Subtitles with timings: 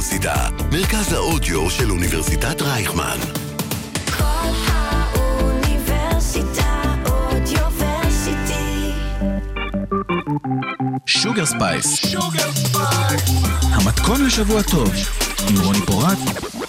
[0.00, 3.18] האוניברסיטה, מרכז האודיו של אוניברסיטת רייכמן.
[4.18, 6.14] קול האוניברסיטה
[7.06, 8.92] Audioversity.
[11.06, 12.14] Sugar Spice.
[13.62, 14.90] המתכון לשבוע טוב,
[15.48, 16.18] עם רוני פורט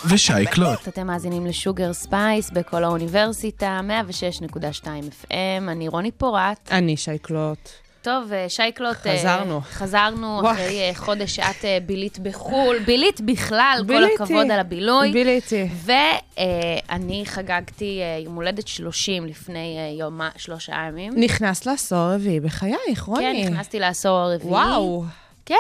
[0.06, 0.88] ושי קלוט.
[0.88, 4.86] אתם מאזינים ל Sugar Spice בקול האוניברסיטה, 106.2
[5.24, 5.28] FM,
[5.68, 6.70] אני רוני פורט.
[6.72, 7.70] אני שי קלוט.
[8.02, 9.08] טוב, אה, שי קלוט...
[9.08, 9.62] אה, חזרנו.
[9.62, 10.54] חזרנו וואי.
[10.54, 14.04] אחרי אה, חודש שאת בילית בחו"ל, בילית בכלל, כל.
[14.04, 15.12] הכבוד על הבילוי.
[15.12, 15.68] ביליתי.
[15.84, 21.14] ואני חגגתי יום הולדת 30 לפני יום, שלושה ימים.
[21.16, 23.22] נכנס לעשור הרביעי בחייך, רוני.
[23.22, 24.50] כן, נכנסתי לעשור הרביעי.
[24.50, 25.04] וואו,
[25.46, 25.56] כן,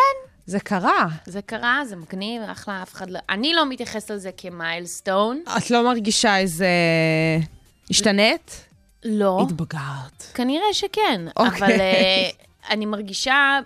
[0.46, 1.08] זה קרה.
[1.26, 3.20] זה קרה, זה מגניב, אחלה, אף אחד לא...
[3.30, 5.44] אני לא מתייחסת לזה כמיילסטון.
[5.58, 6.68] את לא מרגישה איזה...
[7.90, 8.71] השתנית?
[9.04, 9.42] לא.
[9.42, 10.24] התבגרת.
[10.34, 11.58] כנראה שכן, אוקיי.
[11.58, 13.60] אבל uh, אני מרגישה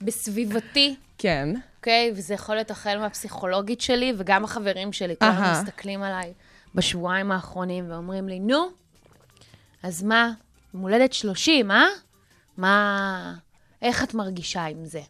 [0.00, 1.48] בסביבתי, כן.
[1.76, 2.12] אוקיי?
[2.16, 5.62] וזה יכול להיות החל מהפסיכולוגית שלי, וגם החברים שלי, כולם אהה.
[5.62, 6.32] מסתכלים עליי
[6.74, 8.68] בשבועיים האחרונים ואומרים לי, נו,
[9.82, 10.32] אז מה,
[10.74, 11.84] יום הולדת 30, אה?
[12.56, 13.34] מה...
[13.82, 15.00] איך את מרגישה עם זה?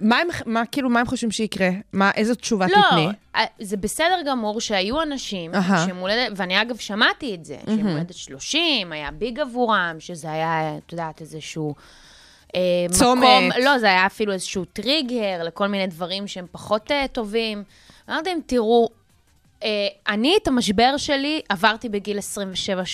[0.00, 1.68] מה הם, מה, כאילו, מה הם חושבים שיקרה?
[1.92, 3.08] מה, איזו תשובה לא, תתני?
[3.36, 5.52] אה, זה בסדר גמור שהיו אנשים.
[5.84, 10.76] שיום הולדת, ואני אגב שמעתי את זה, שיום הולדת 30 היה ביג עבורם, שזה היה,
[10.86, 11.74] את יודעת, איזשהו...
[12.54, 13.22] אה, צומת.
[13.22, 17.64] מקום, לא, זה היה אפילו איזשהו טריגר לכל מיני דברים שהם פחות אה, טובים.
[18.10, 18.88] אמרתי להם, תראו,
[19.64, 19.68] אה,
[20.08, 22.18] אני את המשבר שלי עברתי בגיל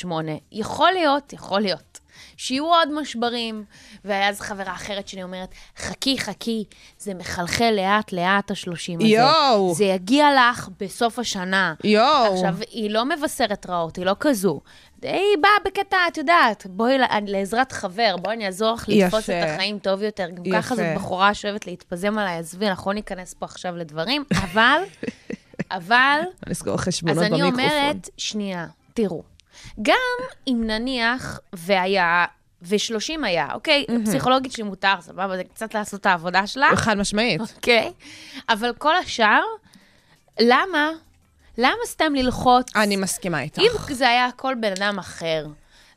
[0.05, 0.09] 27-8.
[0.53, 1.94] יכול להיות, יכול להיות.
[2.37, 3.65] שיהיו עוד משברים.
[4.05, 6.65] ואז חברה אחרת שלי אומרת, חכי, חכי,
[6.99, 9.09] זה מחלחל לאט-לאט השלושים הזה.
[9.09, 9.75] יואו.
[9.75, 11.75] זה יגיע לך בסוף השנה.
[11.85, 12.35] יואו.
[12.35, 14.61] עכשיו, היא לא מבשרת רעות, היא לא כזו.
[15.03, 19.31] היא באה בקטע, את יודעת, בואי לעזרת חבר, בואי אני אעזור לך לתפוס.
[19.31, 20.31] את החיים טוב יותר.
[20.31, 20.63] גם יפה.
[20.63, 24.83] ככה זאת בחורה שאוהבת להתפזם עליי, עזבי, אנחנו לא ניכנס פה עכשיו לדברים, אבל,
[25.71, 27.61] אבל, לסגור אז חשבונות אני במיקרופון.
[27.61, 29.23] אומרת, שנייה, תראו,
[29.83, 32.25] גם אם נניח והיה,
[32.63, 33.87] ו-30 היה, אוקיי?
[34.05, 36.71] פסיכולוגית שלי מותר, סבבה, זה קצת לעשות את העבודה שלה.
[36.77, 37.41] חד משמעית.
[37.41, 37.93] אוקיי?
[38.49, 39.43] אבל כל השאר,
[40.41, 40.91] למה?
[41.59, 42.77] למה סתם ללחוץ?
[42.77, 43.59] אני מסכימה איתך.
[43.59, 45.47] אם זה היה כל בן אדם אחר,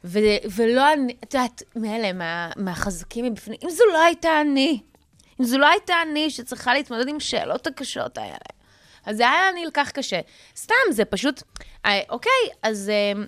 [0.04, 0.20] ו-
[0.56, 4.80] ולא אני, את יודעת, מאלה, מה, מהחזקים מבפנים, אם זו לא הייתה אני,
[5.40, 8.38] אם זו לא הייתה אני שצריכה להתמודד עם שאלות הקשות האלה,
[9.06, 10.20] אז זה היה נלקח קשה.
[10.58, 11.44] סתם, זה פשוט,
[11.86, 12.32] אה, אוקיי,
[12.64, 13.24] אז אה,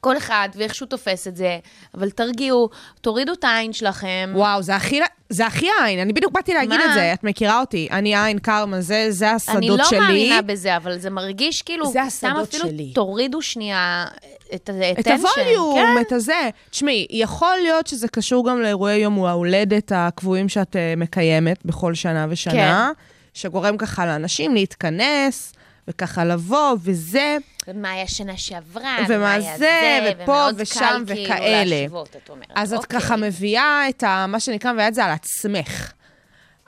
[0.00, 1.58] כל אחד ואיך שהוא תופס את זה,
[1.94, 2.68] אבל תרגיעו,
[3.00, 4.32] תורידו את העין שלכם.
[4.34, 6.84] וואו, זה הכי, זה הכי עין, אני בדיוק באתי להגיד מה?
[6.84, 9.98] את זה, את מכירה אותי, אני עין קרמה, זה, זה השדות אני לא שלי.
[9.98, 12.92] מאמינה בזה, אבל זה מרגיש כאילו, זה השדות אפילו שלי.
[12.94, 14.06] תורידו שנייה
[14.54, 15.00] את ה-attention.
[15.00, 16.00] את הווליום, כן.
[16.00, 16.48] את הזה.
[16.70, 22.26] תשמעי, יכול להיות שזה קשור גם לאירועי יום ההולדת הקבועים שאת אה, מקיימת בכל שנה
[22.30, 22.90] ושנה,
[23.34, 25.52] שגורם ככה לאנשים להתכנס,
[25.90, 27.36] וככה לבוא, וזה.
[27.68, 31.82] ומה היה שנה שעברה, ומה היה זה, ופה ומאוד ושם קל כאילו וכאלה.
[31.82, 32.50] להשוות, את אומרת.
[32.54, 33.00] אז את אוקיי.
[33.00, 35.92] ככה מביאה את ה, מה שנקרא, מביאה את זה על עצמך.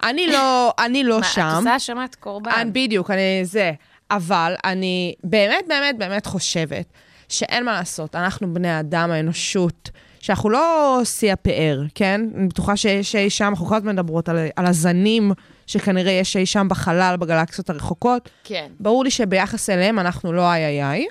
[0.03, 1.51] אני לא, אני לא מה, שם.
[1.53, 2.51] את עושה האשמת קורבן.
[2.51, 3.73] אני, בדיוק, אני זה.
[4.11, 6.87] אבל אני באמת, באמת, באמת חושבת
[7.29, 8.15] שאין מה לעשות.
[8.17, 9.91] אנחנו בני אדם, האנושות,
[10.21, 12.21] שאנחנו לא שיא הפאר, כן?
[12.37, 15.33] אני בטוחה שיש אי שם, אנחנו כל הזמן מדברות על, על הזנים
[15.73, 18.29] שכנראה יש אי שם בחלל, בגלקסיות הרחוקות.
[18.45, 21.07] כן, ברור לי שביחס אליהם אנחנו לא איי איי איי.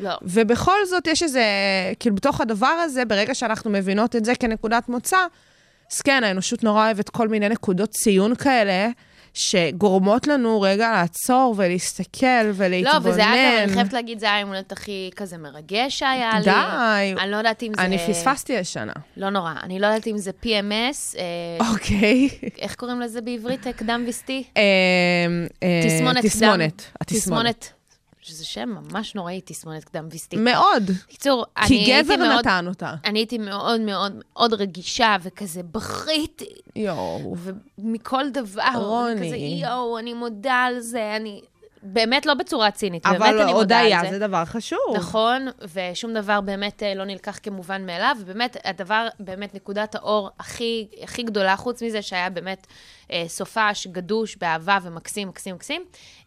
[0.00, 0.10] לא.
[0.22, 1.44] ובכל זאת יש איזה,
[2.00, 5.18] כאילו בתוך הדבר הזה, ברגע שאנחנו מבינות את זה כנקודת מוצא,
[5.92, 8.88] אז כן, האנושות נורא אוהבת כל מיני נקודות ציון כאלה,
[9.34, 13.04] שגורמות לנו רגע לעצור ולהסתכל ולהתבונן.
[13.04, 16.44] לא, וזה היה גם, אני חייבת להגיד, זה היה הולדת הכי כזה מרגש שהיה לי.
[16.44, 17.14] די.
[17.22, 17.82] אני לא יודעת אם זה...
[17.82, 18.92] אני פספסתי השנה.
[19.16, 19.52] לא נורא.
[19.62, 22.28] אני לא יודעת אם זה PMS, אה, אוקיי.
[22.58, 23.66] איך קוראים לזה בעברית?
[23.76, 24.44] קדם וסטי?
[24.56, 24.62] אה,
[25.62, 26.28] אה, תסמונת קדם.
[26.28, 26.82] תסמונת.
[27.00, 27.72] התסמונת.
[28.22, 30.36] שזה שם ממש נוראי, תסמונת קדם וסטי.
[30.36, 30.82] מאוד.
[31.06, 32.38] בקיצור, אני כי הייתי גבר מאוד...
[32.38, 32.94] נתן אותה.
[33.04, 37.36] אני הייתי מאוד מאוד מאוד רגישה, וכזה בכיתי, יואו.
[37.78, 38.62] ומכל דבר.
[38.74, 39.14] רוני.
[39.14, 41.40] וכזה, יואו, אני מודה על זה, אני...
[41.82, 44.10] באמת לא בצורה צינית, באמת אבל אני מודה על הודיה זה.
[44.10, 44.78] זה דבר חשוב.
[44.96, 50.88] נכון, ושום דבר באמת אה, לא נלקח כמובן מאליו, ובאמת, הדבר, באמת, נקודת האור הכי,
[51.02, 52.66] הכי גדולה, חוץ מזה שהיה באמת
[53.12, 55.82] אה, סופש, גדוש, באהבה ומקסים, מקסים, מקסים.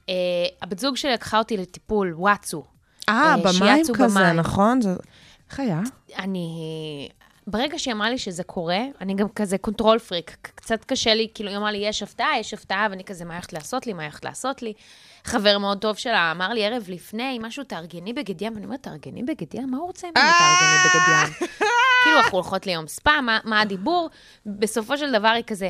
[0.10, 0.14] אה,
[0.62, 2.64] הבת זוג שלי לקחה אותי לטיפול, וואטסו.
[3.10, 4.36] אה, אה, במים כזה, במים.
[4.36, 4.82] נכון?
[4.82, 4.96] זה-
[5.50, 5.80] איך היה?
[6.18, 7.10] אני...
[7.48, 10.38] ברגע שהיא אמרה לי שזה קורה, אני גם כזה control freak.
[10.56, 13.54] קצת קשה לי, כאילו, היא אמרה לי, יש הפתעה, יש הפתעה, ואני כזה, מה הולכת
[13.54, 14.74] לעשות לי, מה הולכת לעשות לי?
[15.26, 19.24] חבר מאוד טוב שלה אמר לי ערב לפני, משהו, תארגני בגד ים, ואני אומרת, תארגני
[19.24, 19.72] בגד ים?
[19.72, 21.48] מה הוא רוצה ממני תארגני בגד ים?
[22.04, 24.10] כאילו, אנחנו הולכות ליום ספא, מה, מה הדיבור?
[24.46, 25.70] בסופו של דבר היא כזה,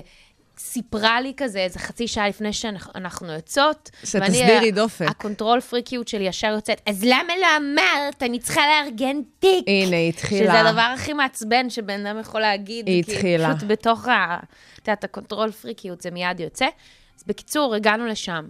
[0.57, 3.89] סיפרה לי כזה איזה חצי שעה לפני שאנחנו יוצאות.
[4.03, 5.05] שתסדירי ואני, דופק.
[5.09, 8.23] ה control freak יות שלי ישר יוצאת, אז למה לא אמרת?
[8.23, 9.63] אני צריכה לארגן תיק.
[9.67, 10.51] הנה, היא התחילה.
[10.53, 12.87] שזה הדבר הכי מעצבן שבן אדם יכול להגיד.
[12.87, 13.55] היא התחילה.
[13.55, 14.37] פשוט בתוך ה...
[14.73, 16.67] את יודעת, ה control freak יות זה מיד יוצא.
[17.17, 18.45] אז בקיצור, הגענו לשם.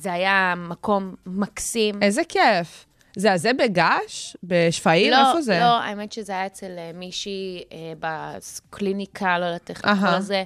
[0.00, 2.02] זה היה מקום מקסים.
[2.02, 2.86] איזה כיף.
[3.16, 4.36] זה הזה בגעש?
[4.42, 5.10] בשפיים?
[5.10, 5.58] לא, איפה זה?
[5.60, 10.08] לא, האמת שזה היה אצל אה, מישהי אה, בקליניקה, לא יודעת איך לקרוא.
[10.18, 10.44] לזה,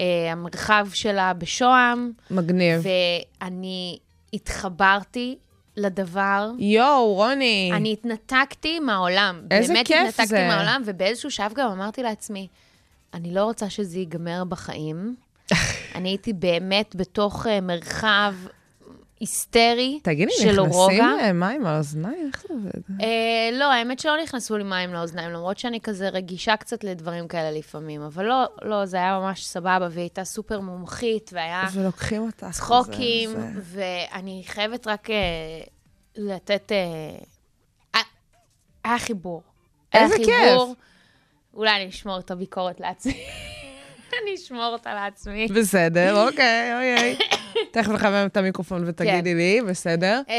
[0.00, 2.82] אה, המרחב שלה בשוהם, מגניב.
[3.40, 3.98] ואני
[4.34, 5.36] התחברתי
[5.76, 6.50] לדבר.
[6.58, 7.70] יואו, רוני.
[7.74, 9.42] אני התנתקתי מהעולם.
[9.50, 10.48] איזה באמת כיף התנתקתי זה.
[10.48, 12.48] מהעולם, ובאיזשהו שלב גם אמרתי לעצמי,
[13.14, 15.16] אני לא רוצה שזה ייגמר בחיים.
[15.94, 18.34] אני הייתי באמת בתוך אה, מרחב
[19.26, 21.06] היסטרי תגידי, של נכנסים רוגע.
[21.22, 22.26] להם מים על האוזניים?
[22.26, 23.00] איך זה עובד?
[23.02, 27.58] אה, לא, האמת שלא נכנסו לי מים לאוזניים, למרות שאני כזה רגישה קצת לדברים כאלה
[27.58, 32.46] לפעמים, אבל לא, לא, זה היה ממש סבבה, והיא הייתה סופר מומחית, והיה ולוקחים אותך.
[32.52, 33.60] צחוקים, זה- זה-
[34.12, 35.16] ואני חייבת רק אה,
[36.16, 36.72] לתת...
[36.72, 36.78] אה,
[37.94, 38.00] אה,
[38.84, 39.42] היה חיבור.
[39.94, 40.34] איזה היה כיף.
[40.50, 40.74] חיבור.
[41.54, 43.24] אולי אני אשמור את הביקורת לעצמי.
[44.22, 45.46] אני אשמור אותה לעצמי.
[45.54, 47.16] בסדר, אוקיי, אוי.
[47.70, 49.36] תכף נחמם את המיקרופון ותגידי כן.
[49.36, 50.22] לי, בסדר?
[50.28, 50.34] אה,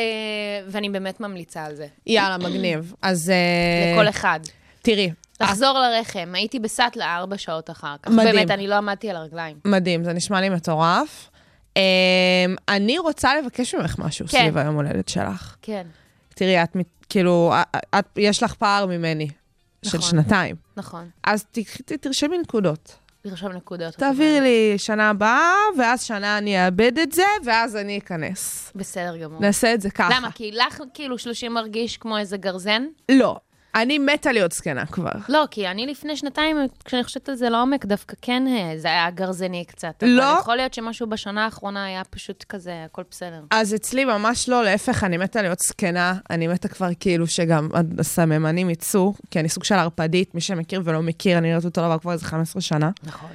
[0.68, 1.88] ואני באמת ממליצה על זה.
[2.08, 2.94] יאללה, מגניב.
[3.02, 4.40] אז אה, לכל אחד.
[4.82, 5.12] תראי,
[5.42, 8.12] לחזור לרחם, הייתי בסאטלה ארבע שעות אחר כך.
[8.12, 8.36] מדהים.
[8.36, 9.58] באמת, אני לא עמדתי על הרגליים.
[9.66, 11.30] מדהים, זה נשמע לי מטורף.
[11.78, 11.82] אה,
[12.70, 14.38] אני רוצה לבקש ממך משהו כן.
[14.38, 15.56] סביב היום הולדת שלך.
[15.62, 15.88] כן,
[16.36, 16.76] תראי, את
[17.10, 17.54] כאילו,
[18.00, 19.28] את- יש לך פער ממני
[19.86, 20.10] של נכון.
[20.10, 20.56] שנתיים.
[20.78, 21.10] נכון.
[21.24, 22.96] אז ת- ת- תרשמי נקודות.
[23.26, 23.94] לרשום נקודות.
[23.96, 28.72] תעבירי לי שנה הבאה, ואז שנה אני אאבד את זה, ואז אני אכנס.
[28.76, 29.40] בסדר גמור.
[29.42, 30.10] נעשה את זה ככה.
[30.18, 30.32] למה?
[30.32, 32.86] כי לך כאילו 30 מרגיש כמו איזה גרזן?
[33.12, 33.36] לא.
[33.76, 35.12] אני מתה להיות זקנה כבר.
[35.30, 39.12] לא, כי אני לפני שנתיים, כשאני חושבת על זה לעומק, דווקא כן אה, זה היה
[39.12, 40.04] גרזני קצת.
[40.04, 40.32] לא.
[40.32, 43.42] אבל יכול להיות שמשהו בשנה האחרונה היה פשוט כזה, הכל בסדר.
[43.52, 46.14] אז אצלי ממש לא, להפך, אני מתה להיות זקנה.
[46.30, 51.02] אני מתה כבר כאילו שגם הסממנים יצאו, כי אני סוג של ערפדית, מי שמכיר ולא
[51.02, 52.90] מכיר, אני נראית אותו דבר כבר איזה 15 שנה.
[53.04, 53.30] נכון.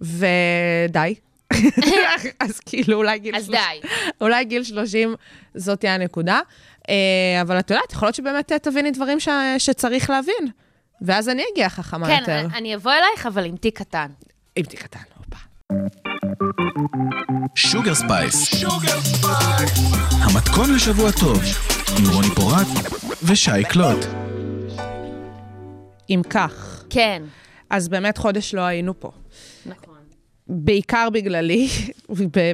[0.00, 1.14] ודי.
[2.40, 3.88] אז כאילו אולי גיל אז 30, די.
[4.20, 5.14] אולי גיל 30
[5.54, 6.40] זאת תהיה הנקודה.
[6.88, 6.94] אה,
[7.42, 9.28] אבל את יודעת, יכול להיות שבאמת אה, תביני דברים ש-
[9.58, 10.48] שצריך להבין.
[11.02, 12.40] ואז אני אגיע חכמה כן, יותר.
[12.40, 14.06] אני- אני אבוא אלייך, אבל עם תיק קטן.
[14.56, 15.36] עם תיק קטן, הופה.
[17.54, 18.64] Sugar Spice.
[20.10, 21.40] המתכון לשבוע טוב,
[21.98, 22.66] עם רוני פורט
[23.22, 24.04] ושי קלוט.
[26.10, 27.22] אם כך, כן.
[27.70, 29.10] אז באמת חודש לא היינו פה.
[30.52, 31.68] בעיקר בגללי,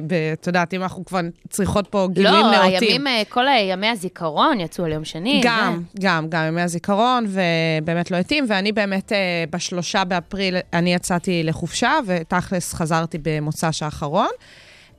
[0.09, 2.89] ואת יודעת, אם אנחנו כבר צריכות פה גילויים לא, נאותים.
[2.89, 5.41] הימים, אה, כל ימי הזיכרון יצאו על יום שני.
[5.43, 5.99] גם, זה.
[6.01, 9.17] גם, גם ימי הזיכרון, ובאמת לא התאים, ואני באמת, אה,
[9.49, 14.29] בשלושה באפריל, אני יצאתי לחופשה, ותכלס חזרתי במוצ"ש האחרון.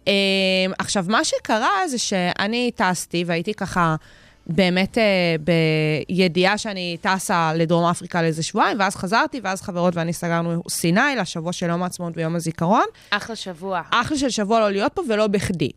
[0.09, 0.13] אה,
[0.79, 3.97] עכשיו, מה שקרה זה שאני טסתי, והייתי ככה...
[4.49, 5.37] באמת אה,
[6.09, 11.53] בידיעה שאני טסה לדרום אפריקה לאיזה שבועיים, ואז חזרתי, ואז חברות ואני סגרנו סיני לשבוע
[11.53, 12.85] של יום העצמאות ויום הזיכרון.
[13.11, 13.81] אחלה שבוע.
[13.91, 15.71] אחלה של שבוע לא להיות פה ולא בכדי.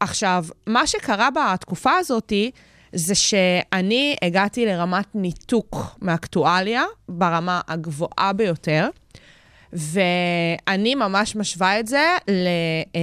[0.00, 2.32] עכשיו, מה שקרה בתקופה הזאת
[2.92, 8.88] זה שאני הגעתי לרמת ניתוק מאקטואליה ברמה הגבוהה ביותר,
[9.76, 12.46] ואני ממש משווה את זה ל,
[12.96, 13.00] אה,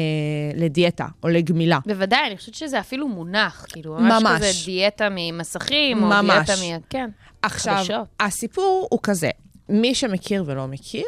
[0.55, 1.79] לדיאטה או לגמילה.
[1.85, 4.37] בוודאי, אני חושבת שזה אפילו מונח, כאילו, ממש, ממש.
[4.37, 6.49] כזה דיאטה ממסכים, או ממש.
[6.49, 6.81] דיאטה מ...
[6.89, 7.09] כן.
[7.41, 8.07] עכשיו, חדשות.
[8.19, 9.29] הסיפור הוא כזה,
[9.69, 11.05] מי שמכיר ולא מכיר,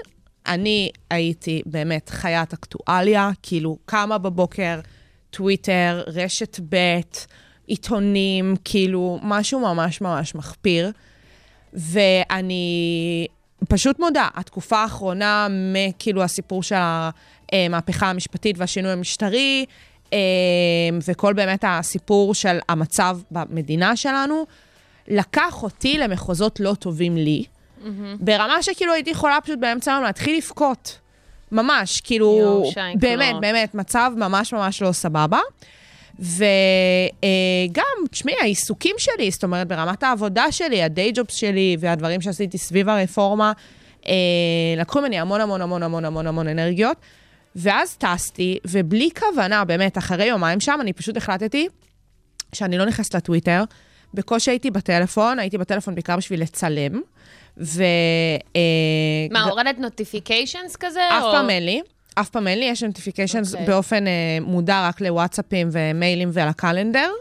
[0.48, 4.80] אני הייתי באמת חיית אקטואליה, כאילו קמה בבוקר,
[5.30, 7.00] טוויטר, רשת ב',
[7.68, 10.92] עיתונים, כאילו משהו ממש ממש מחפיר.
[11.74, 13.28] ואני
[13.70, 16.76] פשוט מודה, התקופה האחרונה, מכאילו הסיפור של
[17.52, 19.66] המהפכה המשפטית והשינוי המשטרי,
[20.14, 20.20] אה,
[21.08, 24.46] וכל באמת הסיפור של המצב במדינה שלנו,
[25.08, 27.44] לקח אותי למחוזות לא טובים לי,
[28.20, 31.00] ברמה שכאילו הייתי יכולה פשוט באמצע היום להתחיל לבכות.
[31.52, 33.02] ממש, כאילו, שייקלוט.
[33.02, 35.40] באמת, באמת, מצב ממש ממש לא סבבה.
[36.20, 42.90] וגם, תשמעי, העיסוקים שלי, זאת אומרת, ברמת העבודה שלי, הדיי ג'ובס שלי והדברים שעשיתי סביב
[42.90, 43.52] הרפורמה,
[44.08, 44.14] אה,
[44.78, 46.98] לקחו ממני המון המון המון המון המון המון אנרגיות.
[47.56, 51.68] ואז טסתי, ובלי כוונה, באמת, אחרי יומיים שם, אני פשוט החלטתי
[52.56, 53.64] שאני לא נכנסת לטוויטר.
[54.14, 57.02] בקושי הייתי בטלפון, הייתי בטלפון בעיקר בשביל לצלם.
[57.58, 57.84] ו...
[58.56, 58.62] אה,
[59.32, 61.10] מה, הורדת notifications כזה?
[61.10, 61.82] אף פעם אין לי.
[62.16, 63.68] אף פעם אין לי, יש notifications אוקיי.
[63.68, 67.12] באופן אה, מודע רק לוואטסאפים ומיילים ולקלנדר.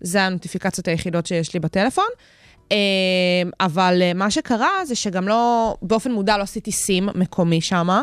[0.00, 2.08] זה הנוטיפיקציות היחידות שיש לי בטלפון.
[2.72, 2.76] אה,
[3.60, 8.02] אבל אה, מה שקרה זה שגם לא, באופן מודע לא עשיתי סים מקומי שמה.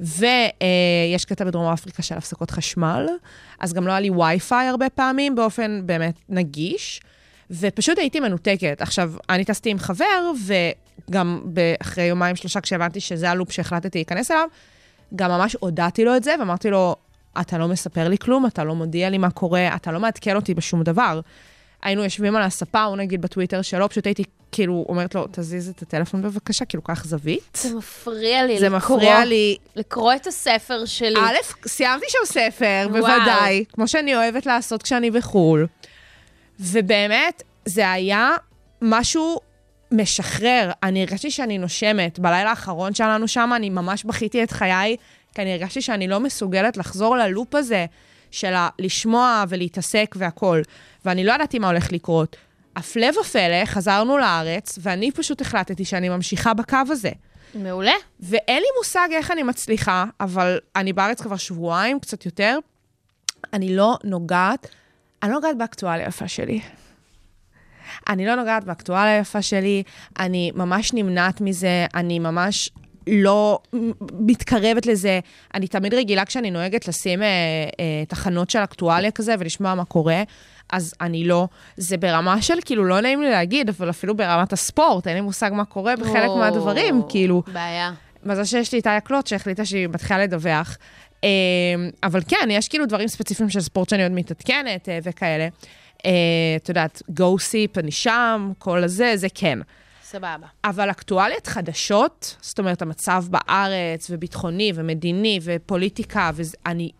[0.00, 3.06] ויש קטע בדרום אפריקה של הפסקות חשמל,
[3.60, 7.00] אז גם לא היה לי וי-פיי הרבה פעמים באופן באמת נגיש,
[7.50, 8.82] ופשוט הייתי מנותקת.
[8.82, 10.32] עכשיו, אני טסתי עם חבר,
[11.08, 11.42] וגם
[11.82, 14.48] אחרי יומיים, שלושה, כשהבנתי שזה הלופ שהחלטתי להיכנס אליו,
[15.16, 16.96] גם ממש הודעתי לו את זה, ואמרתי לו,
[17.40, 20.54] אתה לא מספר לי כלום, אתה לא מודיע לי מה קורה, אתה לא מעדכן אותי
[20.54, 21.20] בשום דבר.
[21.82, 25.82] היינו יושבים על הספה, הוא נגיד בטוויטר שלו, פשוט הייתי כאילו אומרת לו, תזיז את
[25.82, 27.58] הטלפון בבקשה, כאילו, קח זווית.
[27.62, 28.96] זה מפריע לי זה לקרוא.
[28.96, 29.56] מפריע לי.
[29.76, 31.18] לקרוא את הספר שלי.
[31.20, 33.02] א', סיימתי שם ספר, וואו.
[33.02, 35.66] בוודאי, כמו שאני אוהבת לעשות כשאני בחו"ל.
[36.60, 38.30] ובאמת, זה היה
[38.82, 39.40] משהו
[39.92, 40.70] משחרר.
[40.82, 42.18] אני הרגשתי שאני נושמת.
[42.18, 44.96] בלילה האחרון שהיה לנו שם, אני ממש בכיתי את חיי,
[45.34, 47.86] כי אני הרגשתי שאני לא מסוגלת לחזור ללופ הזה
[48.30, 50.62] של לשמוע ולהתעסק והכול.
[51.04, 52.36] ואני לא ידעתי מה הולך לקרות.
[52.76, 57.10] הפלא ופלא, חזרנו לארץ, ואני פשוט החלטתי שאני ממשיכה בקו הזה.
[57.54, 57.92] מעולה.
[58.20, 62.58] ואין לי מושג איך אני מצליחה, אבל אני בארץ כבר שבועיים, קצת יותר.
[63.52, 64.68] אני לא נוגעת,
[65.22, 66.60] אני לא נוגעת באקטואליה היפה שלי.
[68.08, 69.82] אני לא נוגעת באקטואליה היפה שלי,
[70.18, 72.70] אני ממש נמנעת מזה, אני ממש
[73.06, 73.58] לא
[74.12, 75.20] מתקרבת לזה.
[75.54, 77.26] אני תמיד רגילה כשאני נוהגת לשים אה,
[77.80, 80.22] אה, תחנות של אקטואליה כזה ולשמוע מה קורה,
[80.72, 81.48] אז אני לא.
[81.76, 85.50] זה ברמה של, כאילו, לא נעים לי להגיד, אבל אפילו ברמת הספורט, אין לי מושג
[85.54, 87.42] מה קורה בחלק או, מהדברים, כאילו.
[87.52, 87.92] בעיה.
[88.24, 90.76] מזל שיש לי את איה קלוט שהחליטה שהיא מתחילה לדווח.
[91.24, 91.28] אה,
[92.02, 95.48] אבל כן, יש כאילו דברים ספציפיים של ספורט שאני עוד מתעדכנת אה, וכאלה.
[96.06, 96.10] אה,
[96.56, 99.58] את יודעת, גו סיפ, אני שם, כל הזה, זה כן.
[100.02, 100.46] סבבה.
[100.64, 106.90] אבל אקטואליות חדשות, זאת אומרת, המצב בארץ, וביטחוני, ומדיני, ופוליטיקה, ואני...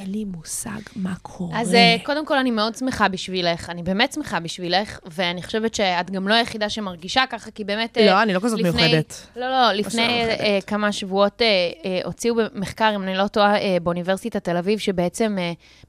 [0.00, 1.60] אין לי מושג מה קורה.
[1.60, 3.70] אז אה, קודם כל, אני מאוד שמחה בשבילך.
[3.70, 7.98] אני באמת שמחה בשבילך, ואני חושבת שאת גם לא היחידה שמרגישה ככה, כי באמת...
[7.98, 9.26] אה, לא, אני לא כזאת לפני- מיוחדת.
[9.36, 10.40] לא, לא, לפני מיוחדת.
[10.40, 11.42] אה, כמה שבועות
[12.04, 15.36] הוציאו במחקר, אם אני לא טועה, באוניברסיטת תל אביב, שבעצם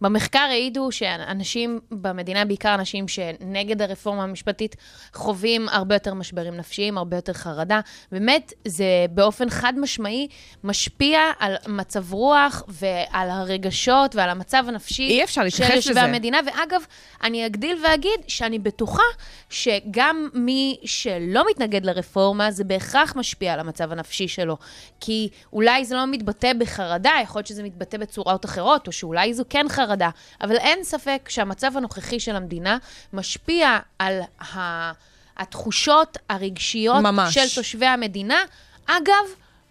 [0.02, 4.76] במחקר העידו שאנשים במדינה, בעיקר אנשים שנגד הרפורמה המשפטית,
[5.14, 7.80] חווים הרבה יותר משברים נפשיים, הרבה יותר חרדה.
[8.12, 10.28] באמת, זה באופן חד משמעי
[10.64, 16.00] משפיע על מצב רוח ועל הרגשות ועל המצב הנפשי אי אפשר של יושבי.
[16.00, 16.40] המדינה.
[16.46, 16.82] ואגב,
[17.24, 19.04] אני אגדיל ואגיד שאני בטוחה
[19.50, 24.58] שגם מי שלא מתנגד לרפורמה, זה בהכרח משפיע על המצב הנפשי שלו.
[25.00, 29.44] כי אולי זה לא מתבטא בחרדה, יכול להיות שזה מתבטא בצורות אחרות, או שאולי זו
[29.50, 30.10] כן חרדה,
[30.42, 32.78] אבל אין ספק שהמצב הנוכחי של המדינה
[33.14, 34.92] משפיע על ה...
[35.38, 37.34] התחושות הרגשיות ממש.
[37.34, 38.38] של תושבי המדינה.
[38.86, 39.26] אגב,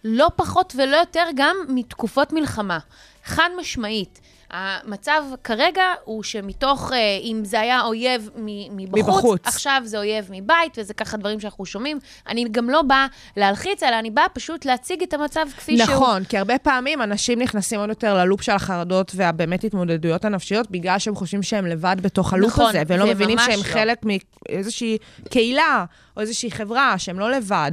[0.04, 2.78] לא פחות ולא יותר גם מתקופות מלחמה.
[3.26, 4.20] חד משמעית.
[4.50, 9.40] המצב כרגע הוא שמתוך, אה, אם זה היה אויב מבחוץ, מבחוץ.
[9.44, 11.98] עכשיו זה אויב מבית, וזה ככה דברים שאנחנו שומעים.
[12.28, 13.06] אני גם לא באה
[13.36, 15.90] להלחיץ, אלא אני באה פשוט להציג את המצב כפי שהוא.
[15.90, 20.98] נכון, כי הרבה פעמים אנשים נכנסים עוד יותר ללופ של החרדות והבאמת התמודדויות הנפשיות, בגלל
[20.98, 23.62] שהם חושבים שהם לבד בתוך הלופ נכון, הזה, והם לא מבינים שהם לא.
[23.62, 24.98] חלק מאיזושהי
[25.30, 25.84] קהילה
[26.16, 27.72] או איזושהי חברה, שהם לא לבד.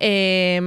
[0.00, 0.06] אמ,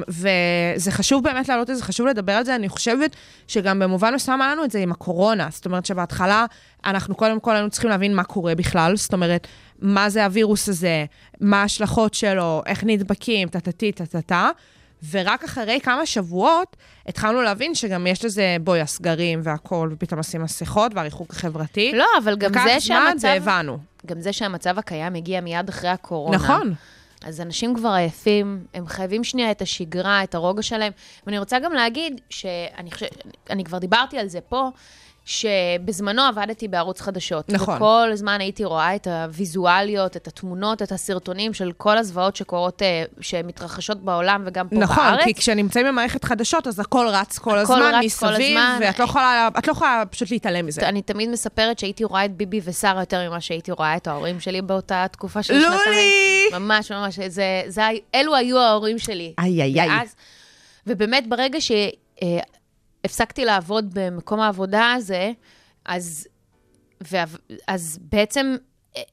[0.08, 2.56] וזה חשוב באמת להעלות את זה, חשוב לדבר על זה.
[2.56, 3.16] אני חושבת
[3.48, 5.48] שגם במובן מסוים היה לנו את זה עם הקורונה.
[5.52, 6.46] זאת אומרת שבהתחלה
[6.86, 8.96] אנחנו קודם כל היינו צריכים להבין מה קורה בכלל.
[8.96, 9.48] זאת אומרת,
[9.82, 11.06] מה זה הווירוס הזה,
[11.42, 14.50] מה ההשלכות שלו, איך נדבקים, טה-טה-טי, טה-טה-טה.
[15.12, 20.92] ורק אחרי כמה שבועות התחלנו להבין שגם יש לזה, בואי, הסגרים והכול, ופתאום לשים מסכות
[20.96, 21.92] והריחוק החברתי.
[21.96, 23.28] לא, אבל גם זה זמן שהמצב...
[23.28, 23.78] והבנו.
[24.06, 26.38] גם זה שהמצב הקיים הגיע מיד אחרי הקורונה.
[26.38, 26.74] נכון.
[27.24, 30.92] אז אנשים כבר עייפים, הם חייבים שנייה את השגרה, את הרוגע שלהם.
[31.26, 34.70] ואני רוצה גם להגיד שאני חושבת, אני כבר דיברתי על זה פה,
[35.28, 37.50] שבזמנו עבדתי בערוץ חדשות.
[37.50, 37.76] נכון.
[37.76, 43.04] וכל הזמן הייתי רואה את הוויזואליות, את התמונות, את הסרטונים של כל הזוועות שקורות, אה,
[43.22, 45.24] שמתרחשות בעולם וגם פה נכון, בארץ.
[45.24, 48.80] כי כשנמצאים במערכת חדשות, אז הכל רץ כל הכל הזמן רץ כל מסביב, הזמן.
[48.82, 50.90] ואת לא יכולה, לא יכולה פשוט להתעלם מזה.
[50.90, 54.62] אני תמיד מספרת שהייתי רואה את ביבי ושרה יותר ממה שהייתי רואה את ההורים שלי
[54.62, 55.78] באותה תקופה של לולי!
[55.78, 56.64] שנתיים.
[56.64, 57.20] ממש, ממש.
[57.20, 57.82] זה, זה,
[58.16, 59.34] אלו היו ההורים שלי.
[59.40, 60.08] איי, איי, איי.
[60.88, 61.60] ובאמת, ברגע
[63.04, 65.32] שהפסקתי לעבוד במקום העבודה הזה,
[65.86, 66.28] אז,
[67.02, 67.38] ואב-
[67.68, 68.56] אז בעצם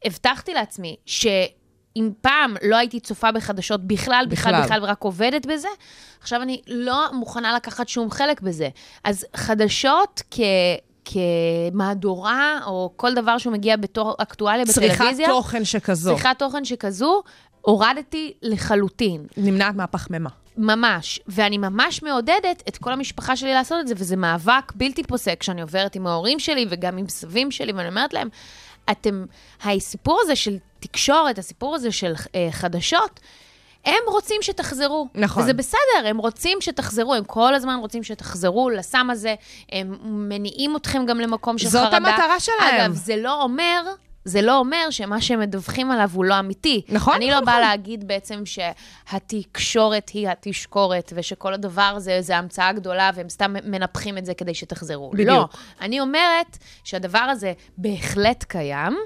[0.05, 4.63] הבטחתי לעצמי שאם פעם לא הייתי צופה בחדשות בכלל, בכלל, בכלל.
[4.65, 5.69] בכלל, ורק עובדת בזה,
[6.21, 8.69] עכשיו אני לא מוכנה לקחת שום חלק בזה.
[9.05, 10.41] אז חדשות כ...
[11.05, 16.11] כמהדורה, או כל דבר שהוא מגיע בתור אקטואליה צריכת בטלוויזיה, תוכן שכזו.
[16.15, 17.23] צריכת תוכן שכזו,
[17.61, 19.27] הורדתי לחלוטין.
[19.37, 20.31] נמנעת מהפחמימה.
[20.57, 25.43] ממש, ואני ממש מעודדת את כל המשפחה שלי לעשות את זה, וזה מאבק בלתי פוסק
[25.43, 28.29] שאני עוברת עם ההורים שלי וגם עם סבים שלי, ואני אומרת להם,
[28.91, 29.25] אתם,
[29.65, 33.21] הסיפור הזה של תקשורת, הסיפור הזה של אה, חדשות,
[33.85, 35.09] הם רוצים שתחזרו.
[35.15, 35.43] נכון.
[35.43, 39.35] וזה בסדר, הם רוצים שתחזרו, הם כל הזמן רוצים שתחזרו לסם הזה,
[39.73, 41.97] הם מניעים אתכם גם למקום של זאת חרדה.
[41.97, 42.81] המטרה שלהם.
[42.81, 43.83] אגב, זה לא אומר...
[44.25, 46.83] זה לא אומר שמה שהם מדווחים עליו הוא לא אמיתי.
[46.89, 47.69] נכון, אני נכון, לא באה נכון.
[47.69, 54.25] להגיד בעצם שהתקשורת היא התשקורת, ושכל הדבר הזה זה המצאה גדולה, והם סתם מנפחים את
[54.25, 55.11] זה כדי שתחזרו.
[55.11, 55.29] בדיוק.
[55.29, 55.47] לא.
[55.81, 58.97] אני אומרת שהדבר הזה בהחלט קיים,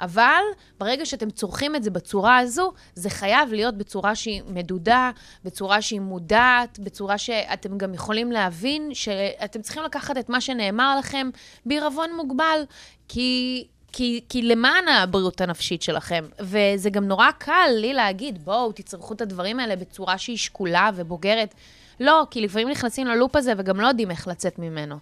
[0.00, 0.42] אבל
[0.78, 5.10] ברגע שאתם צורכים את זה בצורה הזו, זה חייב להיות בצורה שהיא מדודה,
[5.44, 11.30] בצורה שהיא מודעת, בצורה שאתם גם יכולים להבין שאתם צריכים לקחת את מה שנאמר לכם
[11.66, 12.64] בעירבון מוגבל,
[13.08, 13.66] כי...
[13.92, 19.20] כי, כי למען הבריאות הנפשית שלכם, וזה גם נורא קל לי להגיד, בואו, תצרכו את
[19.20, 21.54] הדברים האלה בצורה שהיא שקולה ובוגרת.
[22.00, 24.96] לא, כי לפעמים נכנסים ללופ הזה וגם לא יודעים איך לצאת ממנו.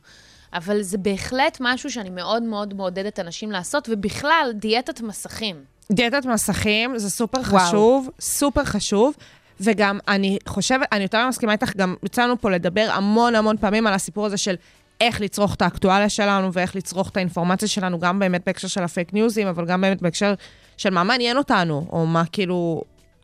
[0.53, 5.57] אבל זה בהחלט משהו שאני מאוד מאוד מעודדת אנשים לעשות, ובכלל, דיאטת מסכים.
[5.93, 7.67] דיאטת מסכים זה סופר וואו.
[7.67, 9.15] חשוב, סופר חשוב.
[9.61, 13.87] וגם אני חושבת, אני יותר מסכימה איתך, גם יצא לנו פה לדבר המון המון פעמים
[13.87, 14.55] על הסיפור הזה של
[15.01, 19.13] איך לצרוך את האקטואליה שלנו ואיך לצרוך את האינפורמציה שלנו, גם באמת בהקשר של הפייק
[19.13, 20.35] ניוזים, אבל גם באמת בהקשר
[20.77, 22.83] של מה מעניין אותנו, או מה כאילו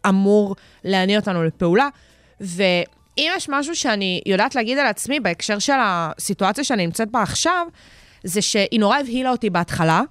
[0.08, 1.88] אמור להניע אותנו לפעולה.
[2.40, 7.66] ואם יש משהו שאני יודעת להגיד על עצמי בהקשר של הסיטואציה שאני נמצאת בה עכשיו,
[8.24, 10.02] זה שהיא נורא הבהילה אותי בהתחלה,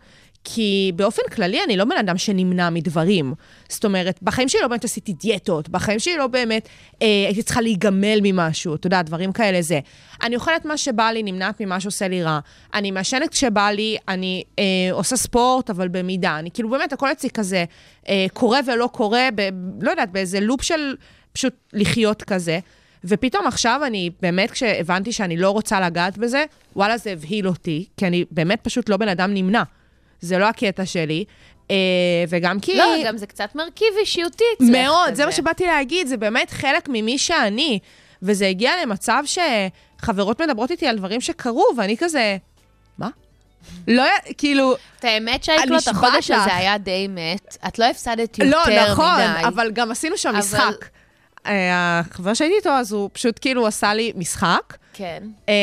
[0.48, 3.34] כי באופן כללי אני לא בן אדם שנמנע מדברים.
[3.70, 6.70] זאת אומרת, בחיים שלי לא באמת עשיתי דיאטות, בחיים שלי לא באמת
[7.02, 9.80] אה, הייתי צריכה להיגמל ממשהו, אתה יודע, דברים כאלה זה.
[10.24, 12.40] אני אוכלת מה שבא לי, נמנעת ממה שעושה לי רע.
[12.74, 16.40] אני מעשנת כשבא לי, אני אה, עושה ספורט, אבל במידה.
[16.40, 17.66] אני כאילו באמת, הכל אצלי כזה
[18.10, 19.50] אה, קורה ולא קורה, ב,
[19.82, 20.96] לא יודעת, באיזה לופ של
[21.34, 22.60] פשוט לחיות כזה.
[23.04, 28.08] ופתאום עכשיו אני, באמת, כשהבנתי שאני לא רוצה לגעת בזה, וואלה, זה הבהיל אותי, כי
[28.08, 29.64] אני באמת פשוט לא בן אדם נמנע.
[30.25, 31.25] זה לא הקטע שלי.
[31.72, 31.75] אה,
[32.29, 32.77] וגם כי...
[32.77, 34.70] לא, גם זה קצת מרכיב אישיותי אצלך.
[34.70, 35.15] מאוד, כזה.
[35.15, 37.79] זה מה שבאתי להגיד, זה באמת חלק ממי שאני.
[38.22, 42.38] וזה הגיע למצב שחברות מדברות איתי על דברים שקרו, ואני כזה,
[42.98, 43.09] מה?
[43.88, 44.03] לא,
[44.38, 46.31] כאילו, את האמת אני שי קלוט, נשבעת החודש.
[46.31, 47.57] הזה היה די מת.
[47.68, 48.92] את לא הפסדת יותר לא, מדי.
[48.92, 50.85] נכון, אבל גם עשינו שם אבל- משחק.
[51.46, 54.77] אה, החבר שהייתי איתו, אז הוא פשוט כאילו עשה לי משחק.
[54.94, 55.24] כן.
[55.50, 55.53] אה,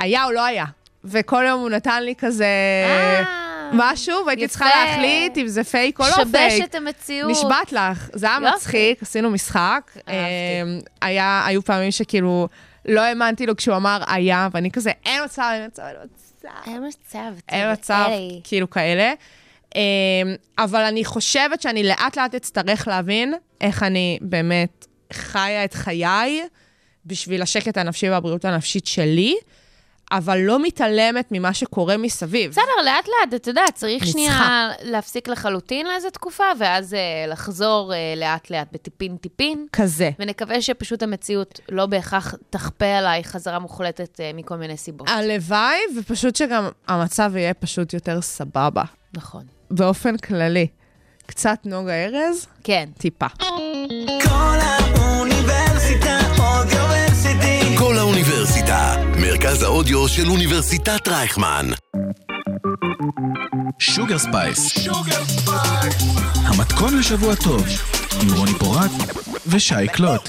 [0.00, 0.64] היה או לא היה.
[1.04, 2.44] וכל יום הוא נתן לי כזה
[2.86, 3.22] אה,
[3.72, 4.48] משהו, והייתי.
[4.48, 6.64] צריכה להחליט אם זה פייק או לא שבש פייק.
[6.64, 7.30] את המציאות.
[7.30, 8.40] נשבעת לך, זה היה.
[8.40, 9.92] מצחיק, עשינו משחק.
[11.00, 12.48] היה, היו פעמים שכאילו
[12.84, 16.48] לא האמנתי לו כשהוא אמר היה, ואני כזה, אין מצב, אין מצב, אין מצב.
[16.66, 17.40] אין מצב.
[17.48, 18.40] אין מצב, היי.
[18.44, 19.12] כאילו כאלה.
[19.76, 19.82] אה,
[20.58, 26.42] אבל אני חושבת שאני לאט לאט אצטרך להבין איך אני באמת חיה את חיי
[27.06, 29.36] בשביל השקט הנפשי והבריאות הנפשית שלי,
[30.12, 32.50] אבל לא מתעלמת ממה שקורה מסביב.
[32.50, 37.94] בסדר, לאט לאט, אתה יודע, צריך אני שנייה להפסיק לחלוטין לאיזה תקופה, ואז אה, לחזור
[37.94, 39.66] אה, לאט לאט בטיפין-טיפין.
[39.72, 40.10] כזה.
[40.18, 45.08] ונקווה שפשוט המציאות לא בהכרח תכפה עליי חזרה מוחלטת אה, מכל מיני סיבות.
[45.08, 48.82] הלוואי, ופשוט שגם המצב יהיה פשוט יותר סבבה.
[49.14, 49.42] נכון.
[49.70, 50.66] באופן כללי.
[51.26, 52.88] קצת נוגה ארז, כן.
[52.98, 53.26] טיפה.
[54.24, 55.37] קול האוניברסיטה
[59.48, 61.66] מרכז האודיו של אוניברסיטת רייכמן.
[63.78, 64.88] Sugar Spice.
[66.34, 67.66] המתכון לשבוע טוב,
[68.22, 68.90] עם רוני פורט
[69.46, 70.28] ושי קלוט.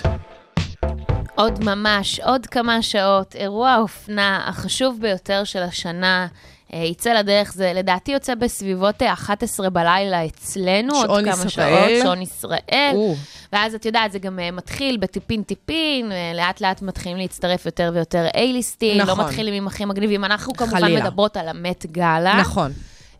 [1.35, 6.27] עוד ממש, עוד כמה שעות, אירוע האופנה החשוב ביותר של השנה
[6.73, 7.53] יצא לדרך.
[7.53, 11.89] זה לדעתי יוצא בסביבות אה, 11 בלילה אצלנו, עוד שעון כמה ישראל.
[11.89, 12.91] שעות, שעון ישראל.
[12.93, 13.15] או.
[13.53, 18.27] ואז את יודעת, זה גם אה, מתחיל בטיפין-טיפין, אה, לאט לאט מתחילים להצטרף יותר ויותר
[18.33, 19.25] A-ליסטים, לא נכון.
[19.25, 20.25] מתחילים עם הכי מגניבים.
[20.25, 21.01] אנחנו כמובן חלילה.
[21.05, 22.37] מדברות על המט גאלה.
[22.39, 22.71] נכון.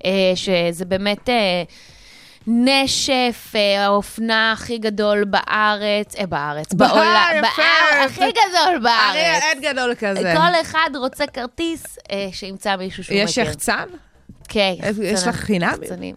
[0.05, 1.63] אה, שזה באמת אה,
[2.47, 7.47] נשף, אה, האופנה הכי גדול בארץ, אה, בארץ, בעולם, יפה.
[7.57, 9.15] בארץ, הכי גדול בארץ.
[9.15, 10.33] ארי עד גדול כזה.
[10.35, 13.51] כל אחד רוצה כרטיס אה, שימצא מישהו שהוא יש מכיר.
[13.51, 13.85] יחצן?
[14.47, 14.73] כן,
[15.03, 15.73] יש לך חינם?
[15.83, 16.15] יחצנים.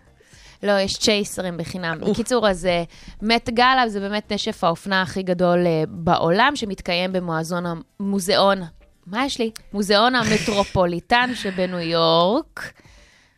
[0.62, 1.98] לא, יש צ'ייסרים בחינם.
[2.00, 2.82] בקיצור, אז אה,
[3.22, 7.64] מט גאלה זה באמת נשף האופנה הכי גדול אה, בעולם, שמתקיים במוזיאון,
[8.00, 8.62] המוזיאון,
[9.06, 9.50] מה יש לי?
[9.72, 12.72] מוזיאון המטרופוליטן שבניו יורק.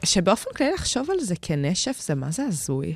[0.05, 2.95] שבאופן כללי לחשוב על זה כנשף, זה מה זה הזוי.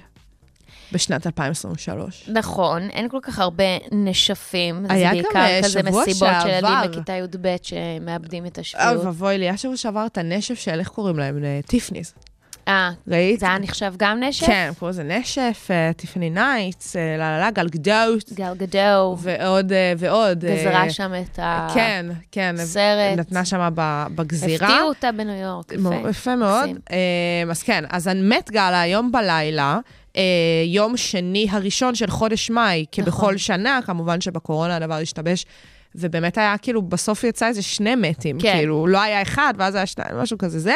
[0.92, 2.28] בשנת 2023.
[2.32, 4.86] נכון, אין כל כך הרבה נשפים.
[4.88, 6.88] היה זה גם, בעיקר אה, כזה שבוע מסיבות של ילדים שעבר.
[6.88, 9.04] בכיתה י"ב שמאבדים את אוי השפיות.
[9.04, 11.44] ואבוי לי, היה שבוע שעבר את הנשף של, איך קוראים להם?
[11.44, 12.14] אה, טיפניס.
[12.68, 13.40] אה, ראית?
[13.40, 14.46] זה היה נחשב גם נשף?
[14.46, 19.92] כן, קוראים לזה נשף, אה, טיפני נייטס, אה, לה לה, גלגדות, גל גדו, ועוד אה,
[19.98, 20.44] ועוד.
[20.48, 21.68] וזרעה שם את ה...
[21.74, 22.54] כן, כן.
[22.58, 23.18] סרט.
[23.18, 23.68] נתנה שם
[24.14, 24.68] בגזירה.
[24.68, 25.72] הפתיעו אותה בניו יורק.
[25.78, 26.70] מו- יפה מאוד.
[27.50, 29.78] אז כן, אז המט גאלה היום בלילה,
[30.16, 30.22] אה,
[30.66, 33.38] יום שני הראשון של חודש מאי, כבכל נכון.
[33.38, 35.46] שנה, כמובן שבקורונה הדבר השתבש.
[35.94, 38.38] ובאמת היה כאילו, בסוף יצא איזה שני מתים.
[38.40, 38.52] כן.
[38.56, 40.74] כאילו, לא היה אחד, ואז היה שניים, משהו כזה זה.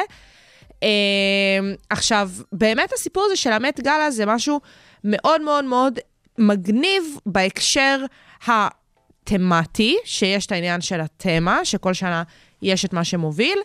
[0.83, 4.61] אה, עכשיו, באמת הסיפור הזה של המט גאלה זה משהו
[5.05, 5.99] מאוד מאוד מאוד
[6.39, 8.05] מגניב בהקשר
[8.47, 12.23] התמטי, שיש את העניין של התמה, שכל שנה
[12.63, 13.59] יש את מה שמוביל,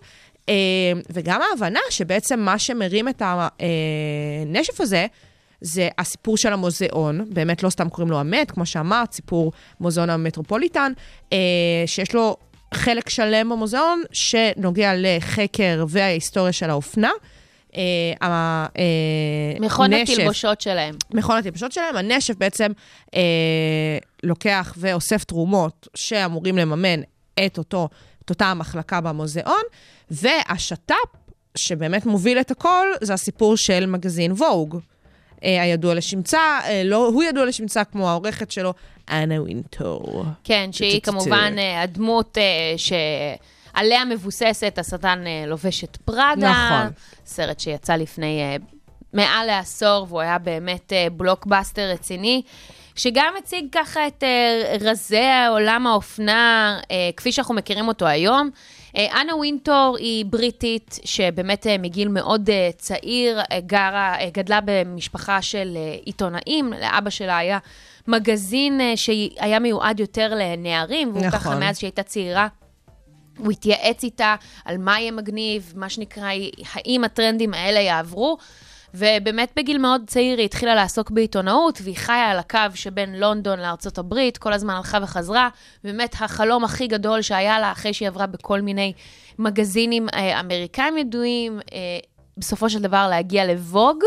[0.49, 0.53] אה,
[1.10, 5.06] וגם ההבנה שבעצם מה שמרים את הנשף הזה,
[5.62, 10.91] זה הסיפור של המוזיאון, באמת לא סתם קוראים לו המת, כמו שאמרת, סיפור מוזיאון המטרופוליטן,
[11.34, 11.38] אה,
[11.86, 12.38] שיש לו
[12.73, 17.12] חלק שלם במוזיאון שנוגע לחקר וההיסטוריה של האופנה.
[17.75, 17.82] אה,
[18.21, 20.95] אה, מכון התלבושות שלהם.
[21.13, 22.71] מכון התלבשות שלהם, הנשף בעצם
[23.15, 23.21] אה,
[24.23, 27.01] לוקח ואוסף תרומות שאמורים לממן
[27.45, 27.89] את, אותו,
[28.25, 29.62] את אותה המחלקה במוזיאון,
[30.12, 30.93] והשת"פ,
[31.56, 34.80] שבאמת מוביל את הכל, זה הסיפור של מגזין ווג.
[35.43, 38.73] אה, הידוע לשמצה, לא, הוא ידוע לשמצה כמו העורכת שלו,
[39.10, 40.26] אנה וינטור.
[40.43, 41.02] כן, שהיא.
[41.02, 46.52] כמובן אה, הדמות אה, שעליה מבוססת השטן אה, לובש את פראדה.
[46.52, 46.91] נכון.
[47.26, 48.58] סרט שיצא לפני
[49.13, 52.41] מעל לעשור, והוא היה באמת בלוקבאסטר רציני.
[52.96, 54.24] שגם הציג ככה את
[54.82, 56.80] רזי עולם האופנה,
[57.17, 58.50] כפי שאנחנו מכירים אותו היום.
[58.96, 67.38] אנה וינטור היא בריטית, שבאמת מגיל מאוד צעיר, גרה, גדלה במשפחה של עיתונאים, לאבא שלה
[67.38, 67.58] היה
[68.08, 71.39] מגזין אה, שהיה מיועד יותר לנערים, והוא נכון.
[71.39, 72.48] ככה מאז שהייתה צעירה.
[73.38, 76.30] הוא התייעץ איתה על מה יהיה מגניב, מה שנקרא,
[76.74, 78.38] האם הטרנדים האלה יעברו.
[78.93, 83.98] ובאמת בגיל מאוד צעיר היא התחילה לעסוק בעיתונאות, והיא חיה על הקו שבין לונדון לארצות
[83.98, 85.50] הברית, כל הזמן הלכה וחזרה.
[85.84, 88.93] באמת החלום הכי גדול שהיה לה, אחרי שהיא עברה בכל מיני
[89.39, 91.78] מגזינים אה, אמריקאים ידועים, אה,
[92.38, 94.04] בסופו של דבר להגיע לווג.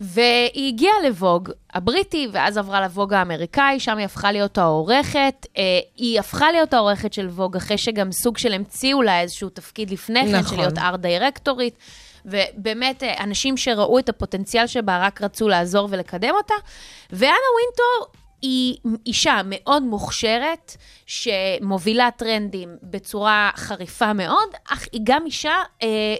[0.00, 5.46] והיא הגיעה לווג הבריטי, ואז עברה לווג האמריקאי, שם היא הפכה להיות העורכת.
[5.58, 5.62] אה,
[5.96, 10.20] היא הפכה להיות העורכת של ווג אחרי שגם סוג של המציאו לה איזשהו תפקיד לפני
[10.20, 10.56] כן, נכון.
[10.56, 11.74] של להיות ארט דירקטורית.
[12.24, 16.54] ובאמת, אה, אנשים שראו את הפוטנציאל שבה רק רצו לעזור ולקדם אותה.
[17.10, 25.54] ואנה וינטור היא אישה מאוד מוכשרת, שמובילה טרנדים בצורה חריפה מאוד, אך היא גם אישה
[25.82, 26.16] אה,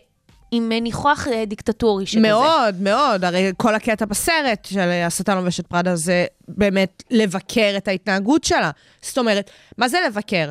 [0.57, 2.21] עם ניחוח אה, דיקטטורי שכזה.
[2.21, 3.25] מאוד, מאוד.
[3.25, 8.71] הרי כל הקטע בסרט של השטן לובש את פראדה זה באמת לבקר את ההתנהגות שלה.
[9.03, 10.51] זאת אומרת, מה זה לבקר?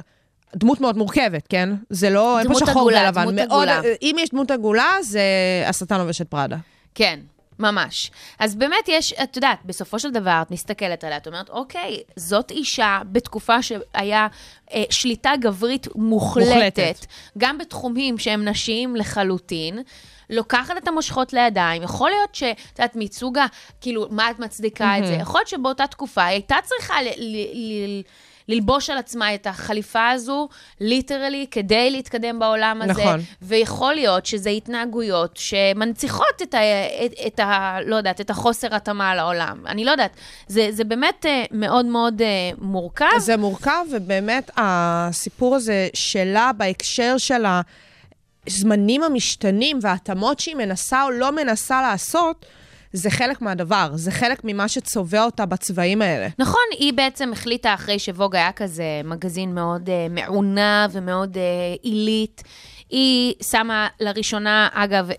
[0.55, 1.69] דמות מאוד מורכבת, כן?
[1.89, 3.23] זה לא, אין פה שחור ולבן.
[3.23, 3.81] דמות עגולה.
[4.01, 5.21] אם יש דמות עגולה, זה
[5.65, 6.57] השטן לובש את פראדה.
[6.95, 7.19] כן,
[7.59, 8.11] ממש.
[8.39, 12.51] אז באמת יש, את יודעת, בסופו של דבר, את מסתכלת עליה, את אומרת, אוקיי, זאת
[12.51, 14.27] אישה בתקופה שהיה
[14.73, 17.05] אה, שליטה גברית מוחלטת, מוחלטת.
[17.37, 19.79] גם בתחומים שהם נשיים לחלוטין.
[20.29, 23.45] לוקחת את המושכות לידיים, יכול להיות שאת יודעת, מייצוג ה...
[23.81, 25.13] כאילו, מה את מצדיקה את זה?
[25.13, 28.01] יכול להיות שבאותה תקופה היא הייתה צריכה ל- ל- ל-
[28.47, 30.49] ללבוש על עצמה את החליפה הזו,
[30.81, 32.91] ליטרלי, כדי להתקדם בעולם הזה.
[32.91, 33.19] נכון.
[33.41, 36.59] ויכול להיות שזה התנהגויות שמנציחות את ה...
[37.05, 39.67] את, את ה לא יודעת, את החוסר התאמה לעולם.
[39.67, 40.15] אני לא יודעת.
[40.47, 42.27] זה, זה באמת אה, מאוד מאוד אה,
[42.57, 43.05] מורכב.
[43.17, 47.45] זה מורכב, ובאמת הסיפור הזה שלה בהקשר של
[48.47, 52.45] הזמנים המשתנים וההתאמות שהיא מנסה או לא מנסה לעשות,
[52.95, 56.27] זה חלק מהדבר, זה חלק ממה שצובע אותה בצבעים האלה.
[56.39, 61.39] נכון, היא בעצם החליטה אחרי שווג היה כזה מגזין מאוד uh, מעונה ומאוד uh,
[61.81, 62.43] עילית.
[62.89, 65.09] היא שמה לראשונה, אגב,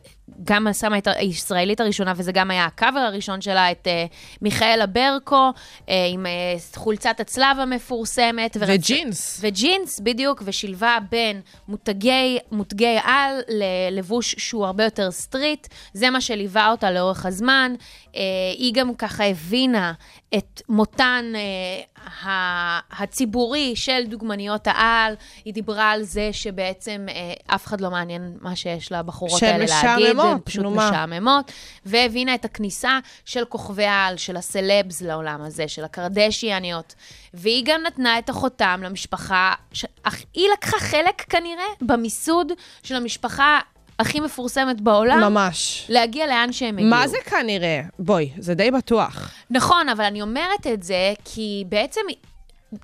[0.45, 4.13] גם שמה את הישראלית הראשונה, וזה גם היה הקאבר הראשון שלה, את אה,
[4.43, 8.57] מיכאלה ברקו, אה, עם אה, חולצת הצלב המפורסמת.
[8.57, 9.39] ורצ- וג'ינס.
[9.41, 15.67] וג'ינס, בדיוק, ושילבה בין מותגי, מותגי על ללבוש שהוא הרבה יותר street.
[15.93, 17.75] זה מה שליווה אותה לאורך הזמן.
[18.17, 18.23] אה,
[18.59, 19.93] היא גם ככה הבינה
[20.35, 25.15] את מותן אה, הציבורי של דוגמניות העל.
[25.45, 29.65] היא דיברה על זה שבעצם אה, אף אחד לא מעניין מה שיש לבחורות שהן האלה
[29.69, 30.07] להגיד.
[30.07, 30.67] משעממות, הן פשוט.
[30.67, 31.53] משעממות.
[31.87, 36.95] והבינה את הכניסה של כוכבי העל, של הסלבס לעולם הזה, של הקרדשיאניות.
[37.35, 39.55] והיא גם נתנה את החותם למשפחה.
[40.03, 42.53] אך היא לקחה חלק כנראה במיסוד
[42.83, 43.61] של המשפחה
[43.99, 45.21] הכי מפורסמת בעולם.
[45.21, 45.87] ממש.
[45.89, 46.91] להגיע לאן שהם הגיעו.
[46.91, 47.81] מה זה כנראה?
[47.99, 49.31] בואי, זה די בטוח.
[49.51, 52.01] נכון, אבל אני אומרת את זה כי בעצם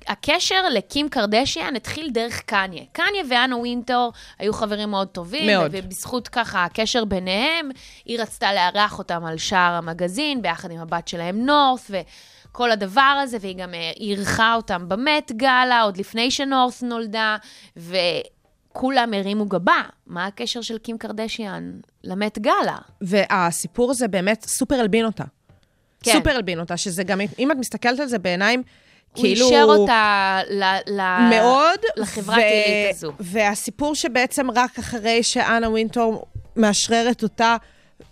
[0.07, 2.83] הקשר לקים קרדשיאן התחיל דרך קניה.
[2.91, 5.47] קניה ואנה וינטור היו חברים מאוד טובים.
[5.47, 5.71] מאוד.
[5.73, 7.69] ובזכות ככה הקשר ביניהם,
[8.05, 11.91] היא רצתה לארח אותם על שער המגזין, ביחד עם הבת שלהם נורת'
[12.49, 17.37] וכל הדבר הזה, והיא גם אה, אירחה אותם במט גאלה, עוד לפני שנורת' נולדה,
[18.77, 19.81] וכולם הרימו גבה.
[20.07, 21.71] מה הקשר של קים קרדשיאן
[22.03, 22.77] למט גאלה?
[23.01, 25.23] והסיפור הזה באמת סופר הלבין אותה.
[26.03, 26.13] כן.
[26.13, 28.63] סופר הלבין אותה, שזה גם, אם את מסתכלת על זה בעיניים,
[29.13, 29.45] הוא כאילו...
[29.45, 31.79] אישר אותה ל, ל, מאוד.
[31.97, 33.11] לחברת עילית הזו.
[33.19, 37.55] והסיפור שבעצם רק אחרי שאנה וינטור מאשררת אותה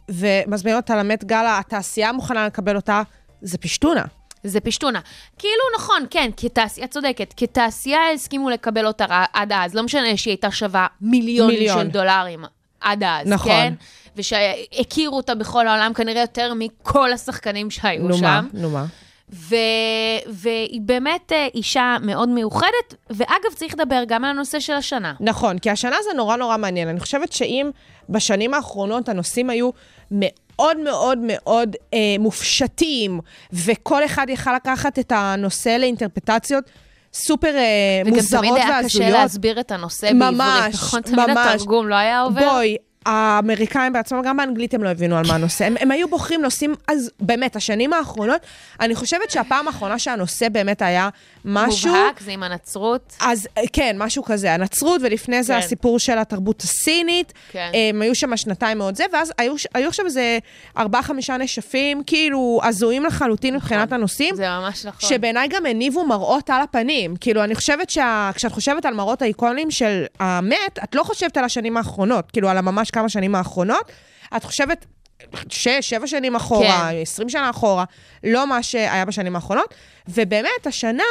[0.10, 3.02] ומזמינה אותה למט גאלה, התעשייה מוכנה לקבל אותה,
[3.41, 4.04] זה פשטונה.
[4.43, 4.99] זה פשטונה.
[5.39, 10.51] כאילו, נכון, כן, כתעשייה, צודקת, כתעשייה הסכימו לקבל אותה עד אז, לא משנה שהיא הייתה
[10.51, 11.82] שווה מיליונים מיליון.
[11.82, 12.45] של דולרים
[12.82, 13.51] עד אז, נכון.
[13.51, 13.73] כן?
[14.15, 18.23] ושהכירו אותה בכל העולם כנראה יותר מכל השחקנים שהיו נו שם.
[18.23, 18.86] מה, נו מה.
[19.34, 19.56] ו...
[20.28, 25.13] והיא באמת אה, אישה מאוד מיוחדת, ואגב, צריך לדבר גם על הנושא של השנה.
[25.20, 26.88] נכון, כי השנה זה נורא נורא מעניין.
[26.88, 27.70] אני חושבת שאם
[28.10, 29.70] בשנים האחרונות הנושאים היו
[30.12, 33.20] מאוד מאוד מאוד אה, מופשטים,
[33.54, 36.63] וכל אחד יכל לקחת את הנושא לאינטרפטציות
[37.13, 38.58] סופר אה, מוזרות וגם והזויות.
[38.58, 41.02] תמיד היה קשה להסביר את הנושא ממש, בעברית, נכון?
[41.02, 41.56] תמיד ממש.
[41.56, 42.50] התרגום לא היה עובר.
[42.50, 45.65] בואי, האמריקאים בעצמם, גם באנגלית הם לא הבינו על מה הנושא.
[45.65, 48.41] הם, הם היו בוחרים נושאים, אז באמת, השנים האחרונות,
[48.79, 51.09] אני חושבת שהפעם האחרונה שהנושא באמת היה
[51.45, 51.89] משהו...
[51.89, 53.15] מובהק, זה עם הנצרות.
[53.21, 55.59] אז אה, כן, משהו כזה, הנצרות, ולפני זה כן.
[55.59, 57.33] הסיפור של התרבות הסינית.
[57.51, 57.71] כן.
[57.73, 60.39] הם היו שם שנתיים מאוד זה, ואז היו, היו עכשיו איזה
[60.77, 64.35] ארבעה-חמישה נשפים, כאילו, הזויים לחלוטין מבחינת הנושאים.
[64.35, 65.09] זה ממש נכון.
[65.09, 67.15] שבעיניי גם הניבו מראות על הפנים.
[67.15, 71.77] כאילו, אני חושבת שכשאת חושבת על מראות האיקונים של המת, את לא חושבת על השנים
[71.77, 73.91] האחרונות, כאילו, על הממש כמה שנים האחרונות.
[74.38, 74.86] את חושבת
[75.49, 77.01] שש, שבע שנים אחורה, כן.
[77.01, 77.84] עשרים שנה אחורה,
[78.23, 79.73] לא מה שהיה בשנים האחרונות.
[80.08, 81.04] ובאמת, השנה,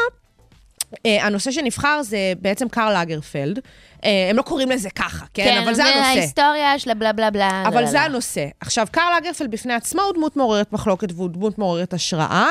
[1.07, 3.59] אה, הנושא שנבחר זה בעצם קרל לגרפלד.
[4.05, 5.63] אה, הם לא קוראים לזה ככה, כן?
[5.63, 6.01] אבל זה הנושא.
[6.01, 7.65] ההיסטוריה של הבלה בלה בלה.
[7.67, 8.01] אבל זה.
[8.01, 8.47] הנושא.
[8.61, 12.47] עכשיו, קרל אגרפלד בפני עצמו הוא דמות מעוררת מחלוקת והוא דמות מעוררת השראה,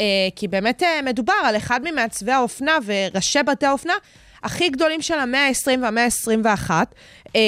[0.00, 0.04] אה,
[0.36, 3.94] כי באמת אה, מדובר על אחד ממעצבי האופנה וראשי בתי האופנה
[4.42, 6.70] הכי גדולים של המאה ה-20 והמאה ה-21.
[7.36, 7.40] אה,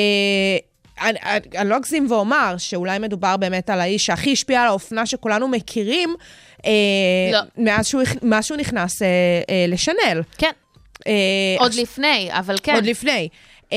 [1.01, 5.07] אני, אני, אני לא אגזים ואומר שאולי מדובר באמת על האיש שהכי השפיע על האופנה
[5.07, 6.15] שכולנו מכירים,
[6.67, 6.71] אה,
[7.33, 7.39] לא.
[7.57, 9.09] מאז, שהוא, מאז שהוא נכנס אה,
[9.51, 10.23] אה, לשנל.
[10.39, 10.51] כן,
[11.07, 11.13] אה,
[11.59, 12.75] עוד עכשיו- לפני, אבל כן.
[12.75, 13.29] עוד לפני.
[13.67, 13.69] Um,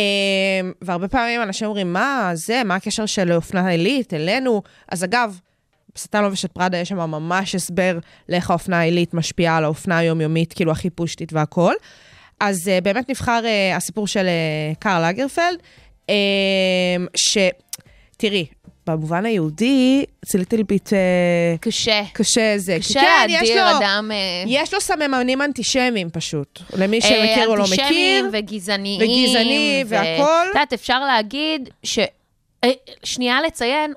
[0.81, 4.61] והרבה פעמים אנשים אומרים, מה זה, מה הקשר של אופנה עילית אלינו?
[4.91, 5.39] אז אגב,
[5.95, 10.53] בשטן לובש את פראדה יש שם ממש הסבר לאיך האופנה העילית משפיעה על האופנה היומיומית,
[10.53, 11.75] כאילו הכי פושטית והכול.
[12.39, 15.57] אז uh, באמת נבחר uh, הסיפור של uh, קארל לגרפלד,
[17.15, 17.37] ש...
[18.17, 18.45] תראי,
[18.87, 20.89] במובן היהודי, זה ליטל ביט
[21.61, 22.01] קשה.
[22.13, 22.77] קשה זה.
[22.79, 24.11] קשה כן, יש להדיר לו- אדם...
[24.13, 24.17] אה,
[24.47, 26.59] יש לו סממנים אנטישמיים פשוט.
[26.77, 27.83] למי אה, שמכיר או לא מכיר.
[27.83, 29.01] אנטישמים וגזעניים.
[29.01, 30.25] וגזעני ו- והכול.
[30.43, 31.99] את יודעת, אפשר להגיד ש...
[32.63, 32.69] אה,
[33.03, 33.93] שנייה לציין,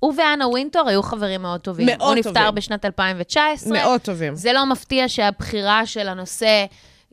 [0.00, 1.86] הוא ואנה ווינטור היו חברים מאוד טובים.
[1.86, 2.54] מאוד הוא נפטר טובים.
[2.54, 3.72] בשנת 2019.
[3.72, 4.34] מאוד טובים.
[4.34, 6.64] זה לא מפתיע שהבחירה של הנושא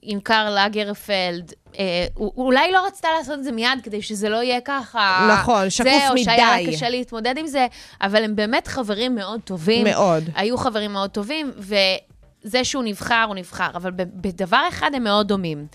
[0.01, 4.61] עם קארל לגרפלד, אה, אולי לא רצתה לעשות את זה מיד כדי שזה לא יהיה
[4.65, 5.29] ככה...
[5.33, 6.65] נכון, שקוף זהו, שהיה מדי.
[6.65, 7.67] לה קשה להתמודד עם זה,
[8.01, 9.83] אבל הם באמת חברים מאוד טובים.
[9.83, 10.23] מאוד.
[10.35, 13.69] היו חברים מאוד טובים, וזה שהוא נבחר, הוא נבחר.
[13.75, 15.67] אבל בדבר אחד הם מאוד דומים.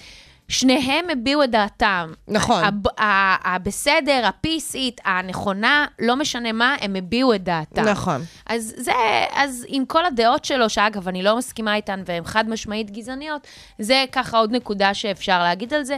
[0.49, 2.13] שניהם הביעו את דעתם.
[2.29, 2.65] נכון.
[2.65, 7.83] הב- ה- הבסדר, הפיסית, הנכונה, לא משנה מה, הם הביעו את דעתם.
[7.85, 8.21] נכון.
[8.47, 8.93] אז זה,
[9.35, 13.47] אז עם כל הדעות שלו, שאגב, אני לא מסכימה איתן, והן חד משמעית גזעניות,
[13.79, 15.97] זה ככה עוד נקודה שאפשר להגיד על זה.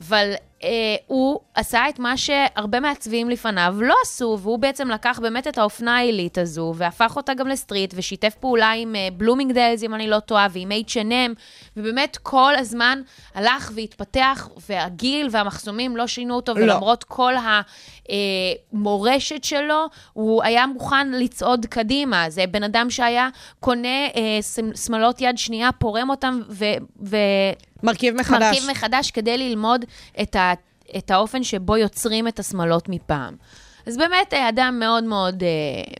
[0.00, 0.32] אבל
[1.06, 5.96] הוא עשה את מה שהרבה מעצבים לפניו לא עשו, והוא בעצם לקח באמת את האופנה
[5.96, 10.46] העילית הזו, והפך אותה גם לסטריט, ושיתף פעולה עם אה, בלומינגדלס, אם אני לא טועה,
[10.50, 11.34] ועם H&M,
[11.76, 13.00] ובאמת כל הזמן
[13.34, 16.62] הלך והתפתח, והגיל והמחסומים לא שינו אותו, לא.
[16.62, 17.34] ולמרות כל
[18.72, 22.30] המורשת שלו, הוא היה מוכן לצעוד קדימה.
[22.30, 23.28] זה בן אדם שהיה
[23.60, 26.64] קונה אה, שמ- שמלות יד שנייה, פורם אותם ו...
[27.06, 27.16] ו-
[27.82, 28.42] מרכיב מחדש.
[28.42, 29.84] מרכיב מחדש כדי ללמוד
[30.22, 30.49] את, ה,
[30.98, 33.36] את האופן שבו יוצרים את השמלות מפעם.
[33.86, 35.48] אז באמת אה, אדם מאוד מאוד אה,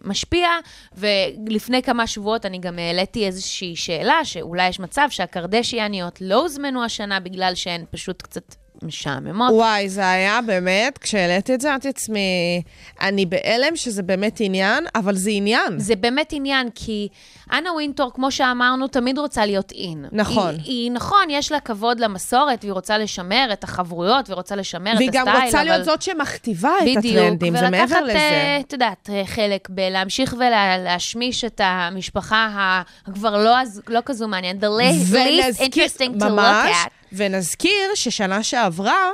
[0.04, 0.48] משפיע,
[0.94, 7.20] ולפני כמה שבועות אני גם העליתי איזושהי שאלה, שאולי יש מצב שהקרדשיאניות לא הוזמנו השנה
[7.20, 9.52] בגלל שהן פשוט קצת משעממות.
[9.52, 12.62] וואי, זה היה באמת, כשהעליתי את זה, אמרתי לעצמי,
[13.00, 15.78] אני בהלם שזה באמת עניין, אבל זה עניין.
[15.78, 17.08] זה באמת עניין, כי
[17.52, 20.04] אנה ווינטור, כמו שאמרנו, תמיד רוצה להיות אין.
[20.12, 20.54] נכון.
[20.54, 24.92] היא, היא נכון, יש לה כבוד למסורת, והיא רוצה לשמר את החברויות, והיא רוצה לשמר
[24.96, 25.84] והיא את גם הסטייל, רוצה להיות אבל...
[25.84, 28.18] זאת שמכתיבה את בדיוק, הטרנדים, זה מעבר ולקחת, לזה.
[28.18, 33.54] אה, את יודעת, אה, חלק בלהמשיך ולהשמיש את המשפחה הכבר לא,
[33.88, 36.99] לא כזו מעניינת, the least least interesting to look at.
[37.12, 39.10] ונזכיר ששנה שעברה,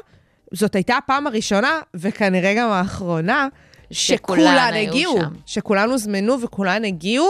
[0.52, 3.48] זאת הייתה הפעם הראשונה, וכנראה גם האחרונה,
[3.90, 5.18] שכולן הגיעו.
[5.20, 5.32] שם.
[5.46, 7.28] שכולן הוזמנו וכולן הגיעו.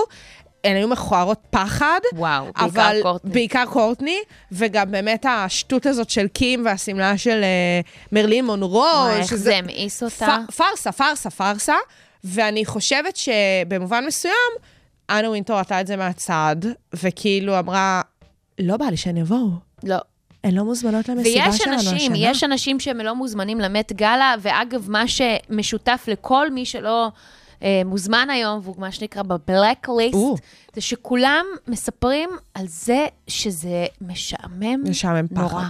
[0.65, 2.01] הן היו מכוערות פחד.
[2.13, 3.33] וואו, בעיקר אבל, קורטני.
[3.33, 4.19] בעיקר קורטני,
[4.53, 7.81] וגם באמת השטות הזאת של קים והשמלה של אה,
[8.13, 8.79] מרלין מונרו.
[8.81, 10.39] וואי, איך זה המאיס אותה.
[10.49, 11.75] פ- פארסה, פארסה, פארסה.
[12.25, 14.33] ואני חושבת שבמובן מסוים,
[15.11, 16.57] אנה וינטור ראתה את זה מהצד,
[16.93, 18.01] וכאילו אמרה,
[18.59, 19.49] לא בא לי שהן יבואו.
[19.85, 19.97] לא.
[20.47, 21.91] הן לא מוזמנות למסיבה ויש שלנו השנה.
[21.93, 27.09] אנשים, יש אנשים שהם לא מוזמנים למט גאלה, ואגב, מה שמשותף לכל מי שלא
[27.63, 30.17] אה, מוזמן היום, והוא מה שנקרא בבלק ליסט.
[30.75, 35.41] זה שכולם מספרים על זה שזה משעמם משעמם פחד.
[35.41, 35.63] נורא.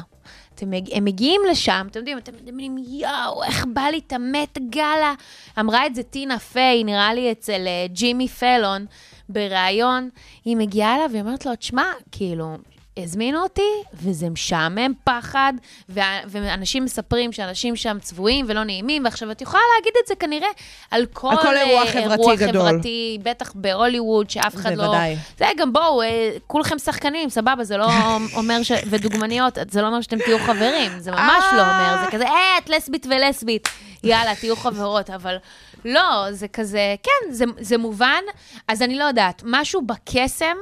[0.54, 4.58] אתם, מג- הם מגיעים לשם, אתם יודעים, אתם מדמיינים, יואו, איך בא לי את המט
[4.70, 5.14] גאלה.
[5.60, 8.86] אמרה את זה טינה פיי, נראה לי אצל אה, ג'ימי פלון,
[9.28, 10.08] בריאיון.
[10.44, 12.56] היא מגיעה אליו והיא אומרת לו, תשמע, כאילו,
[12.96, 15.52] הזמינו אותי, וזה משעמם פחד,
[15.88, 20.48] וה- ואנשים מספרים שאנשים שם צבועים ולא נעימים, ועכשיו את יכולה להגיד את זה כנראה
[20.90, 22.68] על כל, על כל אירוע אה, חברתי אירוע גדול.
[22.70, 24.84] חברתי, בטח בהוליווד, שאף אחד לא...
[24.84, 25.16] בוודאי.
[25.38, 27.86] זה גם בואו, אה, כולכם שחקנים, סבבה, זה לא
[28.36, 28.72] אומר ש...
[28.86, 32.68] ודוגמניות, זה לא אומר שאתם תהיו חברים, זה ממש לא אומר, זה כזה, אה, את
[32.68, 33.68] לסבית ולסבית,
[34.04, 35.36] יאללה, תהיו חברות, אבל
[35.84, 38.22] לא, זה כזה, כן, זה, זה מובן,
[38.68, 40.56] אז אני לא יודעת, משהו בקסם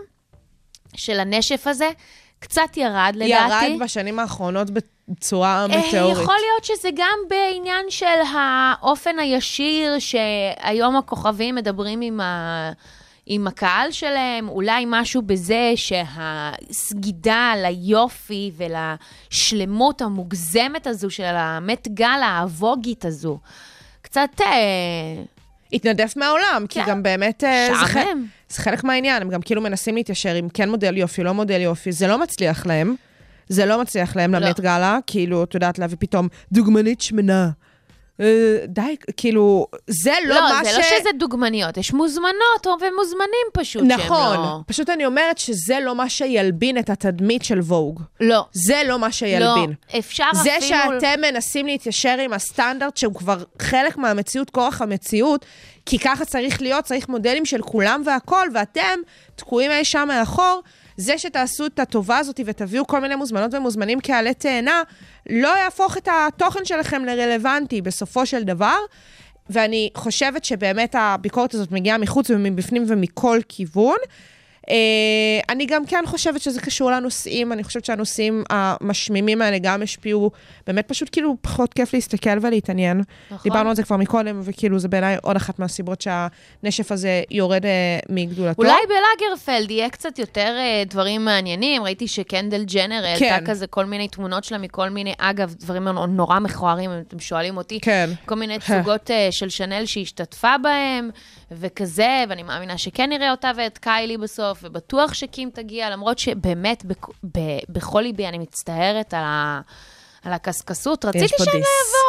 [0.96, 1.88] של הנשף הזה
[2.44, 3.66] קצת ירד, לדעתי.
[3.66, 6.12] ירד בשנים האחרונות בצורה אה, מטאורית.
[6.12, 12.70] יכול להיות שזה גם בעניין של האופן הישיר שהיום הכוכבים מדברים עם, ה...
[13.26, 23.04] עם הקהל שלהם, אולי משהו בזה שהסגידה ליופי ולשלמות המוגזמת הזו של המט גאלה, הווגית
[23.04, 23.38] הזו,
[24.02, 24.30] קצת...
[24.40, 25.22] אה,
[25.74, 26.90] התנדף מהעולם, כי כן.
[26.90, 27.44] גם באמת...
[27.44, 28.26] אה, משעמם.
[28.48, 31.92] זה חלק מהעניין, הם גם כאילו מנסים להתיישר עם כן מודל יופי, לא מודל יופי,
[31.92, 32.94] זה לא מצליח להם.
[33.48, 34.38] זה לא מצליח להם לא.
[34.38, 37.50] למט גאלה, כאילו, את יודעת, להביא פתאום דוגמנית שמנה.
[38.20, 40.76] אה, די, כאילו, זה לא, לא, מה זה ש...
[40.76, 44.58] לא שזה דוגמניות, יש מוזמנות ומוזמנים פשוט נכון, לא...
[44.66, 48.00] פשוט אני אומרת שזה לא מה שילבין את התדמית של ווג.
[48.20, 48.44] לא.
[48.52, 49.74] זה לא מה שילבין.
[49.94, 50.78] לא, אפשר זה אפילו...
[51.00, 55.44] שאתם מנסים להתיישר עם הסטנדרט שהוא כבר חלק מהמציאות, כורח המציאות,
[55.86, 59.00] כי ככה צריך להיות, צריך מודלים של כולם והכול, ואתם
[59.36, 60.62] תקועים אי שם מאחור,
[60.96, 64.82] זה שתעשו את הטובה הזאת ותביאו כל מיני מוזמנות ומוזמנים כעלי תאנה,
[65.30, 68.76] לא יהפוך את התוכן שלכם לרלוונטי בסופו של דבר.
[69.50, 73.96] ואני חושבת שבאמת הביקורת הזאת מגיעה מחוץ ומבפנים ומכל כיוון.
[74.70, 74.74] אה,
[75.48, 80.30] אני גם כן חושבת שזה קשור לנושאים, אני חושבת שהנושאים המשמימים האלה גם השפיעו,
[80.66, 83.02] באמת פשוט כאילו פחות כיף להסתכל ולהתעניין.
[83.30, 83.38] נכון.
[83.42, 87.98] דיברנו על זה כבר מקודם, וכאילו זה בעיניי עוד אחת מהסיבות שהנשף הזה יורד אה,
[88.08, 88.62] מגדולתו.
[88.62, 91.82] אולי בלאגרפלד יהיה קצת יותר אה, דברים מעניינים.
[91.82, 93.46] ראיתי שקנדל ג'נר העלתה כן.
[93.46, 97.80] כזה כל מיני תמונות שלה מכל מיני, אגב, דברים נורא מכוערים, אם אתם שואלים אותי.
[97.80, 98.10] כן.
[98.26, 101.10] כל מיני תצוגות אה, של שנאל שהיא השתתפה בהם,
[101.50, 107.10] וכזה, ואני מאמינה שכן נראה אותה ואת קיילי בסוף, ובטוח שקים תגיע, למרות שבאמת, בכ-
[107.24, 109.60] ב- בכל ליבי אני מצטערת על ה...
[110.24, 111.46] על הקשקשות, רציתי שהם.
[111.46, 111.60] לא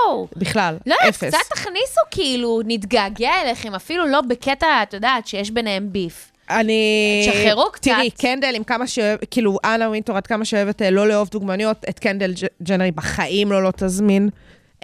[0.09, 0.27] יבואו.
[0.35, 1.23] בכלל, לא, אפס.
[1.23, 6.31] קצת תכניסו, כאילו, נתגעגע אליכם, אפילו לא בקטע, את יודעת, שיש ביניהם ביף.
[6.49, 7.27] אני...
[7.29, 7.83] תשחררו קצת.
[7.83, 11.85] תראי, קנדל, עם כמה שאוהב, כאילו, אנה ווינטור, עד כמה שאוהבת אה, לא לאהוב דוגמניות,
[11.89, 14.29] את קנדל ג'נרי בחיים לא לא תזמין.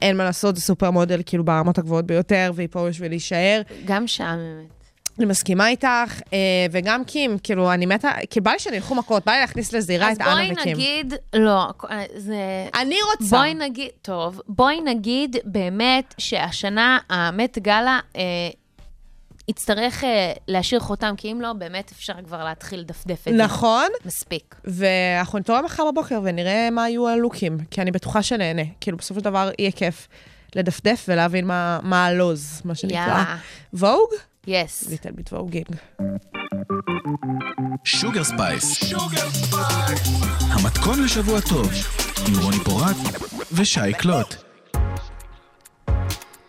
[0.01, 3.61] אין מה לעשות, זה סופר מודל, כאילו, ברמות הגבוהות ביותר, והיא פה בשביל להישאר.
[3.85, 4.80] גם משעממת.
[5.17, 6.37] אני מסכימה איתך, אה,
[6.71, 10.15] וגם קים, כאילו, אני מתה, כי בא לי שנלכו מכות, בא לי להכניס לזירה אז
[10.15, 10.73] את אנה בואי וקים.
[10.73, 11.67] נגיד, לא,
[12.15, 12.67] זה...
[12.75, 13.37] אני רוצה.
[13.37, 18.21] בואי נגיד, טוב, בואי נגיד באמת שהשנה המט גאלה אה,
[19.47, 23.43] יצטרך אה, להשאיר חותם, כי אם לא, באמת אפשר כבר להתחיל לדפדף את זה.
[23.43, 24.55] נכון, מספיק.
[24.65, 28.61] ואנחנו נתעורר מחר בבוקר ונראה מה יהיו הלוקים, כי אני בטוחה שנהנה.
[28.81, 30.07] כאילו, בסופו של דבר יהיה כיף
[30.55, 32.97] לדפדף ולהבין מה, מה הלוז, מה שנקרא.
[32.97, 33.35] יאללה.
[33.73, 34.09] ווג?
[34.47, 34.89] יס.
[34.89, 35.65] ליטל ביט ווגינג.
[37.83, 38.93] Sugar Spice.
[40.39, 41.69] המתכון לשבוע טוב,
[42.27, 42.95] עם רוני פורט
[43.51, 44.35] ושי קלוט.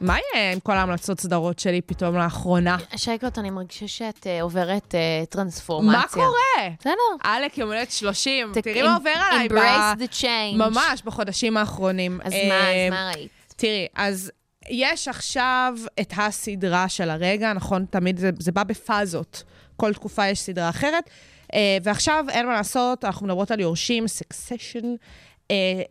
[0.01, 2.77] מה יהיה עם כל ההמלצות סדרות שלי פתאום לאחרונה?
[2.97, 5.99] שי קלוט, אני מרגישה שאת אה, עוברת אה, טרנספורמציה.
[5.99, 6.69] מה קורה?
[6.81, 6.93] בסדר.
[7.25, 9.49] עלק יום הולדת 30, ת- תראי מה עובר עליי.
[9.49, 10.57] ב- Embrace the change.
[10.57, 12.21] ממש, בחודשים האחרונים.
[12.25, 13.31] אז אה, מה, אז מה ראית?
[13.57, 14.31] תראי, אז
[14.71, 17.85] יש עכשיו את הסדרה של הרגע, נכון?
[17.91, 19.43] תמיד זה, זה בא בפאזות.
[19.77, 21.11] כל תקופה יש סדרה אחרת.
[21.55, 24.95] אה, ועכשיו, אין מה לעשות, אנחנו מדברות על יורשים, סקסשן.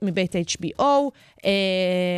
[0.02, 0.84] מבית HBO,
[1.46, 1.52] אה,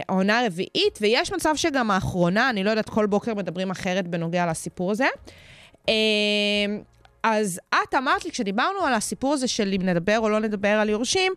[0.09, 4.91] העונה הרביעית, ויש מצב שגם האחרונה, אני לא יודעת, כל בוקר מדברים אחרת בנוגע לסיפור
[4.91, 5.07] הזה.
[5.89, 5.93] אה,
[7.23, 10.89] אז את אמרת לי, כשדיברנו על הסיפור הזה של אם נדבר או לא נדבר על
[10.89, 11.33] יורשים,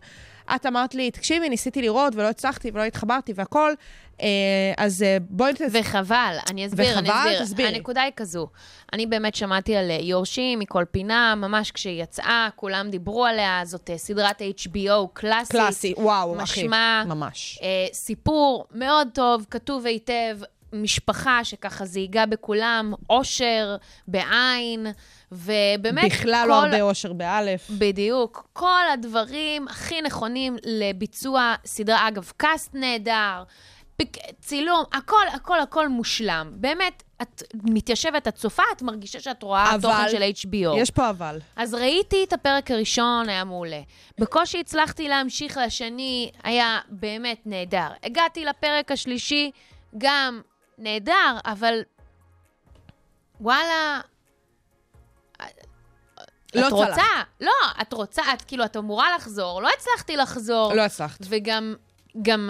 [0.55, 3.73] את אמרת לי, תקשיבי, ניסיתי לראות ולא הצלחתי ולא התחברתי והכל,
[4.21, 4.27] אה,
[4.77, 5.53] אז אה, בואי.
[5.71, 7.19] וחבל, אני אסביר, אני וחבל?
[7.19, 7.43] אסביר.
[7.43, 7.69] תסבירי.
[7.69, 8.47] הנקודה היא כזו,
[8.93, 13.89] אני באמת שמעתי על אה, יורשים מכל פינה, ממש כשהיא יצאה, כולם דיברו עליה, זאת
[13.97, 15.51] סדרת HBO קלאסית.
[15.51, 16.63] קלאסי, וואו, אחי.
[16.63, 17.59] משמע, ממש.
[17.61, 20.37] אה, סיפור מאוד טוב, כתוב היטב,
[20.73, 23.75] משפחה שככה זיהגה בכולם, אושר,
[24.07, 24.87] בעין,
[25.31, 27.67] ובאמת בכלל לא הרבה אושר באלף.
[27.69, 28.47] בדיוק.
[28.53, 32.07] כל הדברים הכי נכונים לביצוע סדרה.
[32.07, 33.43] אגב, קאסט נהדר,
[33.97, 36.51] פק- צילום, הכל, הכל, הכל מושלם.
[36.55, 40.77] באמת, את מתיישבת, את צופה, את מרגישה שאת רואה אבל- תוכן של HBO.
[40.77, 41.39] יש פה אבל.
[41.55, 43.81] אז ראיתי את הפרק הראשון, היה מעולה.
[44.19, 47.87] בקושי הצלחתי להמשיך לשני, היה באמת נהדר.
[48.03, 49.51] הגעתי לפרק השלישי,
[49.97, 50.41] גם
[50.77, 51.81] נהדר, אבל
[53.41, 54.01] וואלה...
[56.55, 56.89] לא את צלח.
[56.89, 57.51] רוצה, לא,
[57.81, 60.73] את רוצה, את כאילו, את אמורה לחזור, לא הצלחתי לחזור.
[60.73, 61.19] לא הצלחת.
[61.29, 61.75] וגם,
[62.21, 62.49] גם,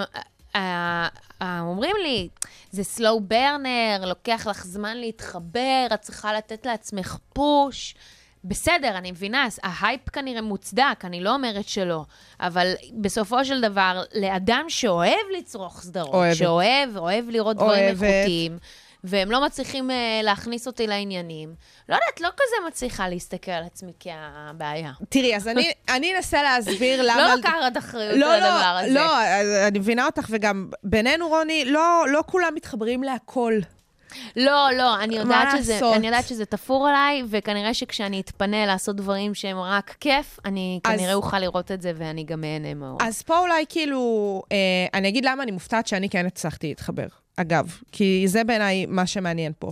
[0.56, 1.08] אה,
[1.42, 2.30] אה, אומרים לי,
[2.72, 7.96] זה slow burner, לוקח לך זמן להתחבר, את צריכה לתת לעצמך push.
[8.44, 12.04] בסדר, אני מבינה, ההייפ כנראה מוצדק, אני לא אומרת שלא,
[12.40, 16.36] אבל בסופו של דבר, לאדם שאוהב לצרוך סדרות, אוהבת.
[16.36, 18.04] שאוהב, אוהב לראות דברים אוהבת.
[18.04, 18.58] איכותיים,
[19.04, 19.94] והם לא מצליחים אה,
[20.24, 21.56] להכניס אותי לעניינים,
[21.90, 24.92] לא יודעת, לא כזה מצליחה להסתכל על עצמי כהבעיה.
[25.10, 27.28] תראי, אז אני, אני אנסה להסביר למה...
[27.28, 28.94] לא לקחת אחריות לא, על הדבר לא, הזה.
[28.94, 33.54] לא, אני מבינה אותך, וגם בינינו, רוני, לא, לא כולם מתחברים להכל.
[34.36, 35.96] לא, לא, אני יודעת, שזה, לעשות?
[35.96, 40.92] אני יודעת שזה תפור עליי, וכנראה שכשאני אתפנה לעשות דברים שהם רק כיף, אני אז-
[41.00, 42.98] כנראה אוכל לראות את זה ואני גם אהנה מאוד.
[43.02, 44.58] אז פה אולי כאילו, אה,
[44.94, 47.08] אני אגיד למה אני מופתעת שאני כן הצלחתי להתחבר.
[47.38, 49.72] אגב, כי זה בעיניי מה שמעניין פה.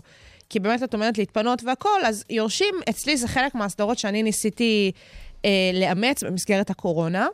[0.50, 4.92] כי באמת את אומרת להתפנות והכול, אז יורשים, אצלי זה חלק מהסדרות שאני ניסיתי
[5.46, 7.28] אה, לאמץ במסגרת הקורונה.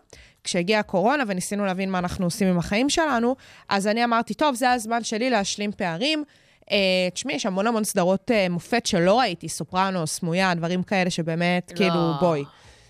[0.43, 3.35] כשהגיעה הקורונה וניסינו להבין מה אנחנו עושים עם החיים שלנו,
[3.69, 6.23] אז אני אמרתי, טוב, זה הזמן שלי להשלים פערים.
[6.71, 11.71] אה, תשמעי, יש המון המון סדרות אה, מופת שלא ראיתי, סופרנו, סמויה, דברים כאלה שבאמת,
[11.71, 11.77] לא.
[11.77, 12.43] כאילו, בואי,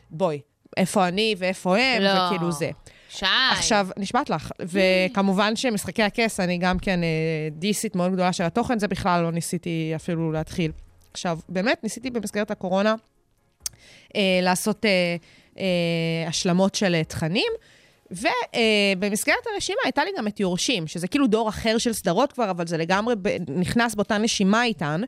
[0.09, 0.41] בואי,
[0.77, 2.09] איפה אני ואיפה הם, לא.
[2.25, 2.69] וכאילו זה.
[3.09, 3.25] שי.
[3.51, 7.07] עכשיו, נשבעת לך, וכמובן שמשחקי הכס, אני גם כן אה,
[7.51, 10.71] דיסית מאוד גדולה של התוכן, זה בכלל לא ניסיתי אפילו להתחיל.
[11.13, 12.95] עכשיו, באמת, ניסיתי במסגרת הקורונה
[14.15, 15.15] אה, לעשות אה,
[15.59, 17.51] אה, השלמות של אה, תכנים,
[18.11, 22.67] ובמסגרת הרשימה הייתה לי גם את יורשים, שזה כאילו דור אחר של סדרות כבר, אבל
[22.67, 23.15] זה לגמרי
[23.47, 25.01] נכנס באותה נשימה איתן.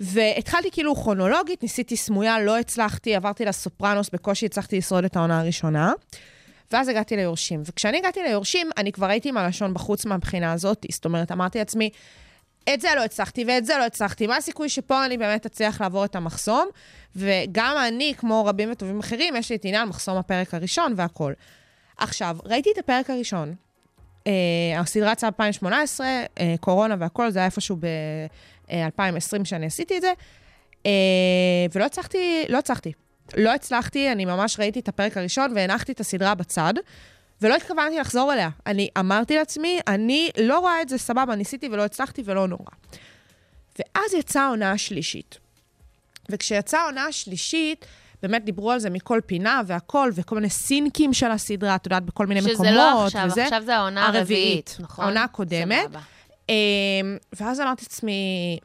[0.00, 5.92] והתחלתי כאילו כרונולוגית, ניסיתי סמויה, לא הצלחתי, עברתי לסופרנוס, בקושי הצלחתי לשרוד את העונה הראשונה.
[6.72, 7.62] ואז הגעתי ליורשים.
[7.66, 10.86] וכשאני הגעתי ליורשים, אני כבר הייתי עם הלשון בחוץ מהבחינה הזאת.
[10.90, 11.90] זאת אומרת, אמרתי לעצמי,
[12.74, 14.26] את זה לא הצלחתי ואת זה לא הצלחתי.
[14.26, 16.68] מה הסיכוי שפה אני באמת אצליח לעבור את המחסום?
[17.16, 21.34] וגם אני, כמו רבים וטובים אחרים, יש לי את עניין מחסום הפרק הראשון והכול.
[21.96, 23.54] עכשיו, ראיתי את הפרק הראשון.
[24.26, 24.32] אה,
[24.80, 30.12] הסדרה יצאה ב-2018, אה, קורונה והכול, זה היה איפשהו ב-2020 שאני עשיתי את זה.
[30.86, 30.90] אה,
[31.74, 32.92] ולא הצלחתי, לא הצלחתי.
[33.36, 36.74] לא הצלחתי, אני ממש ראיתי את הפרק הראשון והנחתי את הסדרה בצד,
[37.42, 38.48] ולא התכוונתי לחזור אליה.
[38.66, 42.64] אני אמרתי לעצמי, אני לא רואה את זה סבבה, ניסיתי ולא הצלחתי ולא נורא.
[43.78, 45.38] ואז יצאה העונה השלישית.
[46.30, 47.86] וכשיצאה העונה השלישית,
[48.22, 52.26] באמת דיברו על זה מכל פינה והכל, וכל מיני סינקים של הסדרה, את יודעת, בכל
[52.26, 52.74] מיני שזה מקומות.
[52.74, 53.44] לא עכשיו, וזה.
[53.44, 55.04] עכשיו זה העונה הרביעית, נכון?
[55.04, 55.84] העונה הקודמת.
[55.84, 56.00] סבבה.
[56.48, 56.54] אמ,
[57.40, 58.58] ואז אמרתי לעצמי,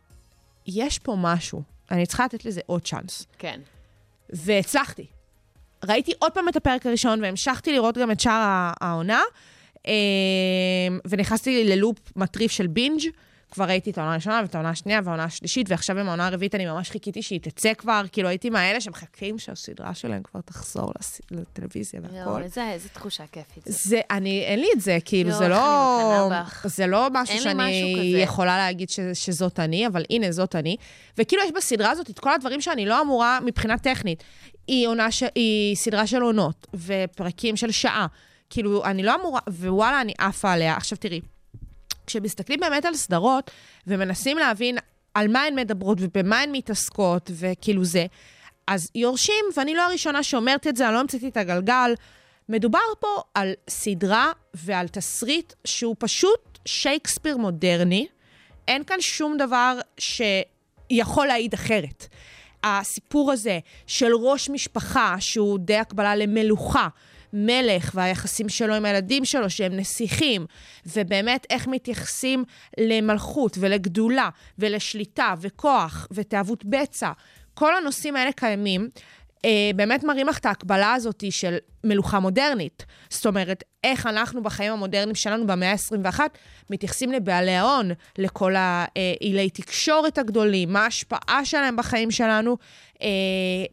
[0.67, 3.25] יש פה משהו, אני צריכה לתת לזה עוד צ'אנס.
[3.37, 3.59] כן.
[4.29, 5.05] והצלחתי.
[5.85, 9.21] ראיתי עוד פעם את הפרק הראשון, והמשכתי לראות גם את שאר העונה,
[9.87, 9.91] אמ,
[11.05, 13.01] ונכנסתי ללופ מטריף של בינג'.
[13.57, 16.65] כבר ראיתי את העונה הראשונה ואת העונה השנייה והעונה השלישית, ועכשיו עם העונה הרביעית אני
[16.65, 21.21] ממש חיכיתי שהיא תצא כבר, כאילו הייתי מהאלה שמחכים שהסדרה שלהם כבר תחזור לס...
[21.31, 22.15] לטלוויזיה והכל.
[22.15, 22.37] יואו,
[22.73, 23.63] איזה תחושה כיפית.
[23.65, 26.29] זה, אני, אין לי את זה, כאילו, זה לא...
[26.65, 28.17] זה לא משהו אין לי שאני משהו.
[28.17, 30.77] יכולה להגיד ש, שזאת אני, אבל הנה, זאת אני.
[31.17, 34.23] וכאילו, יש בסדרה הזאת את כל הדברים שאני לא אמורה מבחינה טכנית.
[34.67, 35.23] היא, עונה ש...
[35.35, 38.07] היא סדרה של עונות, ופרקים של שעה.
[38.49, 40.77] כאילו, אני לא אמורה, ווואלה, אני עפה עליה.
[40.77, 41.21] עכשיו, תראי,
[42.07, 43.51] כשמסתכלים באמת על סדרות,
[43.87, 44.77] ומנסים להבין
[45.13, 48.05] על מה הן מדברות ובמה הן מתעסקות, וכאילו זה,
[48.67, 51.93] אז יורשים, ואני לא הראשונה שאומרת את זה, אני לא המצאתי את הגלגל.
[52.49, 58.07] מדובר פה על סדרה ועל תסריט שהוא פשוט שייקספיר מודרני.
[58.67, 62.07] אין כאן שום דבר שיכול להעיד אחרת.
[62.63, 66.87] הסיפור הזה של ראש משפחה, שהוא די הקבלה למלוכה,
[67.34, 70.45] מלך והיחסים שלו עם הילדים שלו, שהם נסיכים,
[70.86, 72.43] ובאמת איך מתייחסים
[72.80, 77.11] למלכות ולגדולה ולשליטה וכוח ותאוות בצע.
[77.53, 78.89] כל הנושאים האלה קיימים.
[79.45, 82.85] אה, באמת מראים לך את ההקבלה הזאת של מלוכה מודרנית.
[83.09, 86.19] זאת אומרת, איך אנחנו בחיים המודרניים שלנו במאה ה-21
[86.69, 92.57] מתייחסים לבעלי ההון, לכל האילי תקשורת הגדולים, מה ההשפעה שלהם בחיים שלנו,
[93.01, 93.07] אה,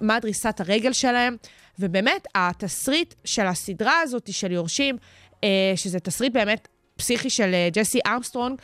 [0.01, 1.37] מה דריסת הרגל שלהם.
[1.79, 4.97] ובאמת, התסריט של הסדרה הזאת של יורשים,
[5.45, 8.61] אה, שזה תסריט באמת פסיכי של אה, ג'סי ארמסטרונג,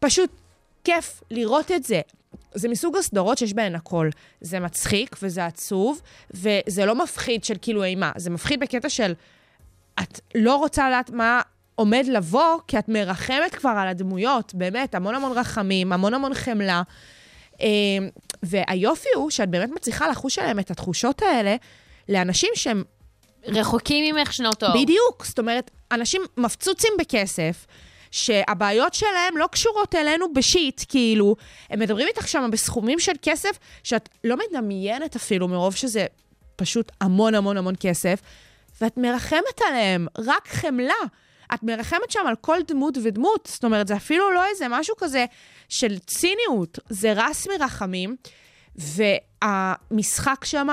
[0.00, 0.30] פשוט
[0.84, 2.00] כיף לראות את זה.
[2.54, 4.10] זה מסוג הסדרות שיש בהן הכל.
[4.40, 9.12] זה מצחיק וזה עצוב, וזה לא מפחיד של כאילו אימה, זה מפחיד בקטע של
[10.02, 11.40] את לא רוצה לדעת מה
[11.74, 16.82] עומד לבוא, כי את מרחמת כבר על הדמויות, באמת, המון המון רחמים, המון המון חמלה.
[17.60, 17.66] אה,
[18.42, 21.56] והיופי הוא שאת באמת מצליחה לחוש עליהם את התחושות האלה
[22.08, 22.84] לאנשים שהם
[23.46, 24.82] רחוקים ממך שנות אור.
[24.82, 27.66] בדיוק, זאת אומרת, אנשים מפצוצים בכסף,
[28.12, 31.36] שהבעיות שלהם לא קשורות אלינו בשיט, כאילו,
[31.70, 36.06] הם מדברים איתך שם בסכומים של כסף שאת לא מדמיינת אפילו, מרוב שזה
[36.56, 38.20] פשוט המון המון המון כסף,
[38.80, 40.94] ואת מרחמת עליהם, רק חמלה.
[41.54, 45.24] את מרחמת שם על כל דמות ודמות, זאת אומרת, זה אפילו לא איזה משהו כזה
[45.68, 48.16] של ציניות, זה רס מרחמים,
[48.76, 50.68] והמשחק שם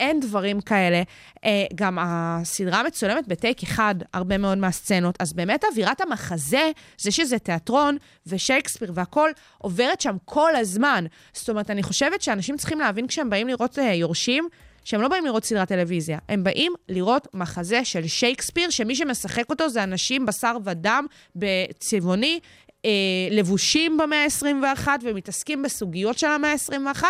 [0.00, 1.02] אין דברים כאלה.
[1.44, 7.38] אה, גם הסדרה מצולמת בטייק אחד, הרבה מאוד מהסצנות, אז באמת אווירת המחזה, זה שזה
[7.38, 11.04] תיאטרון ושייקספיר והכול, עוברת שם כל הזמן.
[11.32, 14.48] זאת אומרת, אני חושבת שאנשים צריכים להבין כשהם באים לראות אה, יורשים,
[14.84, 19.68] שהם לא באים לראות סדרת טלוויזיה, הם באים לראות מחזה של שייקספיר, שמי שמשחק אותו
[19.68, 22.40] זה אנשים בשר ודם בצבעוני,
[22.84, 22.90] אה,
[23.30, 27.02] לבושים במאה ה-21 ומתעסקים בסוגיות של המאה ה-21.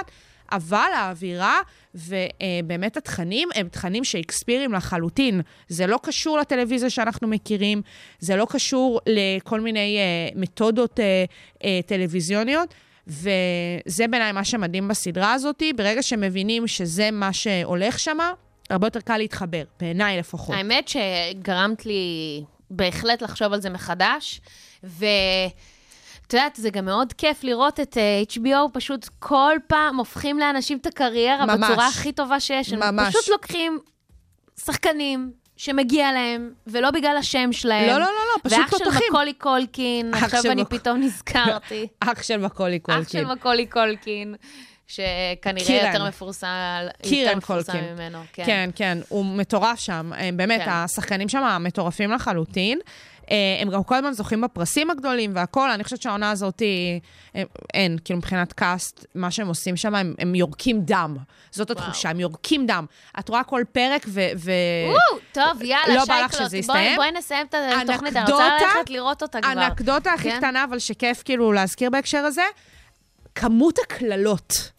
[0.52, 1.58] אבל האווירה
[1.94, 5.40] ובאמת התכנים הם תכנים שייקספירים לחלוטין.
[5.68, 7.82] זה לא קשור לטלוויזיה שאנחנו מכירים,
[8.18, 11.02] זה לא קשור לכל מיני uh, מתודות uh,
[11.58, 12.74] uh, טלוויזיוניות.
[13.06, 18.18] וזה בעיניי מה שמדהים בסדרה הזאת, ברגע שמבינים שזה מה שהולך שם,
[18.70, 20.56] הרבה יותר קל להתחבר, בעיניי לפחות.
[20.56, 24.40] האמת שגרמת לי בהחלט לחשוב על זה מחדש,
[24.84, 25.06] ו...
[26.32, 30.78] את יודעת, זה גם מאוד כיף לראות את אה, HBO, פשוט כל פעם הופכים לאנשים
[30.78, 31.70] את הקריירה ממש.
[31.70, 32.72] בצורה הכי טובה שיש.
[32.72, 33.16] הם ממש.
[33.16, 33.78] פשוט לוקחים
[34.64, 37.86] שחקנים שמגיע להם, ולא בגלל השם שלהם.
[37.86, 39.04] לא, לא, לא, לא, פשוט ואח של.
[39.08, 41.86] מקולי קולקין, עכשיו של אני פתאום נזכרתי.
[42.00, 43.02] אח של מקולי קולקין.
[43.02, 44.34] אח של מקולי קולקין,
[44.86, 45.86] שכנראה קירן.
[45.86, 46.48] יותר מפורסם,
[47.02, 47.94] קירן יותר מפורסם קולקין.
[47.94, 48.18] ממנו.
[48.32, 48.44] כן.
[48.46, 50.10] כן, כן, הוא מטורף שם.
[50.16, 50.70] אה, באמת, כן.
[50.70, 52.78] השחקנים שם מטורפים לחלוטין.
[53.32, 55.70] אה, הם גם כל הזמן זוכים בפרסים הגדולים והכול.
[55.70, 57.00] אני חושבת שהעונה הזאת, היא-
[57.36, 57.42] אה,
[57.74, 61.16] אין, כאילו מבחינת קאסט, מה שהם עושים שם, הם, הם יורקים דם.
[61.50, 62.86] זאת התחושה, הם יורקים דם.
[63.18, 64.20] את רואה כל פרק ו...
[64.36, 64.52] ו...
[64.86, 66.96] וואו, טוב, יאללה, לא שייקלוט, בואי-?
[66.96, 69.50] בואי נסיים את התוכנית, אני רוצה אנקדוטה- ללכת לראות אותה כבר.
[69.60, 70.38] האנקדוטה הכי כן?
[70.38, 72.42] קטנה, אבל שכיף כאילו להזכיר בהקשר הזה,
[73.34, 74.70] כמות הקללות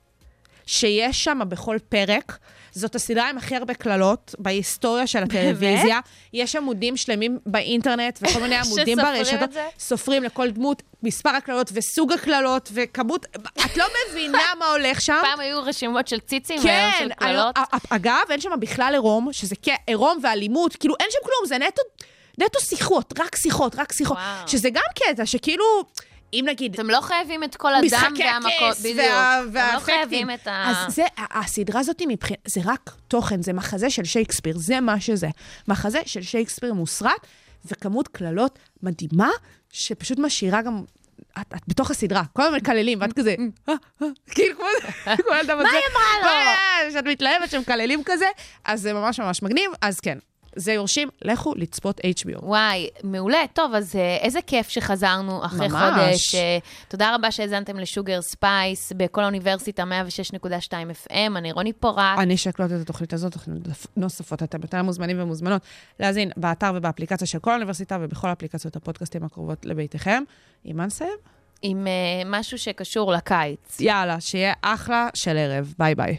[0.65, 2.37] שיש שם בכל פרק,
[2.73, 5.99] זאת הסדרה עם הכי הרבה קללות בהיסטוריה של הטלוויזיה.
[6.33, 9.49] יש עמודים שלמים באינטרנט וכל מיני עמודים ברשתות.
[9.79, 13.25] סופרים לכל דמות מספר הקללות וסוג הקללות וכמות...
[13.65, 15.19] את לא מבינה מה הולך שם.
[15.21, 17.55] פעם היו רשימות של ציצים, והיום כן, של קללות.
[17.57, 19.55] היום- א- אגב, אין שם בכלל עירום, שזה
[19.87, 21.81] עירום ואלימות, כאילו אין שם כלום, זה נטו,
[22.37, 24.17] נטו שיחות, רק שיחות, רק שיחות.
[24.17, 24.47] וואו.
[24.47, 25.63] שזה גם קטע, שכאילו,
[26.33, 26.73] אם נגיד...
[26.73, 28.97] אתם לא חייבים את כל הדם משחקי והמכות, הכס בדיוק.
[28.99, 29.95] וה- אתם לא והאפקטים.
[29.95, 30.71] חייבים את ה...
[30.87, 35.27] אז זה, הסדרה הזאת מבחינת, זה רק תוכן, זה מחזה של שייקספיר, זה מה שזה.
[35.67, 37.27] מחזה של שייקספיר מוסרט,
[37.65, 39.29] וכמות קללות מדהימה,
[39.71, 40.83] שפשוט משאירה גם...
[41.41, 43.35] את, את בתוך הסדרה, כל הזמן מקללים, ואת כזה,
[43.69, 44.65] "אה, אה", כאילו כמו
[45.39, 45.63] ילדה בזה.
[45.63, 46.27] מה היא אמרה לו?
[46.27, 48.25] "אה", שאת מתלהבת שמקללים כזה,
[48.65, 49.71] אז זה ממש ממש מגניב.
[49.81, 50.17] אז כן,
[50.55, 52.43] זה יורשים, לכו לצפות HBO.
[52.43, 53.43] וואי, מעולה.
[53.53, 55.93] טוב, אז אה, איזה כיף שחזרנו אחרי ממש.
[55.93, 56.35] חודש.
[56.35, 59.83] אה, תודה רבה שהאזנתם לשוגר ספייס בכל האוניברסיטה
[60.33, 60.71] 106.2
[61.07, 61.37] FM.
[61.37, 62.19] אני רוני פורט.
[62.19, 63.61] אני אשקלוט את התוכנית הזאת, תוכניות
[63.97, 64.43] נוספות.
[64.43, 65.61] אתם יותר מוזמנים ומוזמנות
[65.99, 70.23] להאזין באתר ובאפליקציה של כל האוניברסיטה ובכל אפליקציות הפודקאסטים הקרובות לביתכם.
[70.65, 71.17] אימן נסיים?
[71.61, 71.91] עם אה,
[72.25, 73.79] משהו שקשור לקיץ.
[73.79, 75.73] יאללה, שיהיה אחלה של ערב.
[75.77, 76.17] ביי ביי.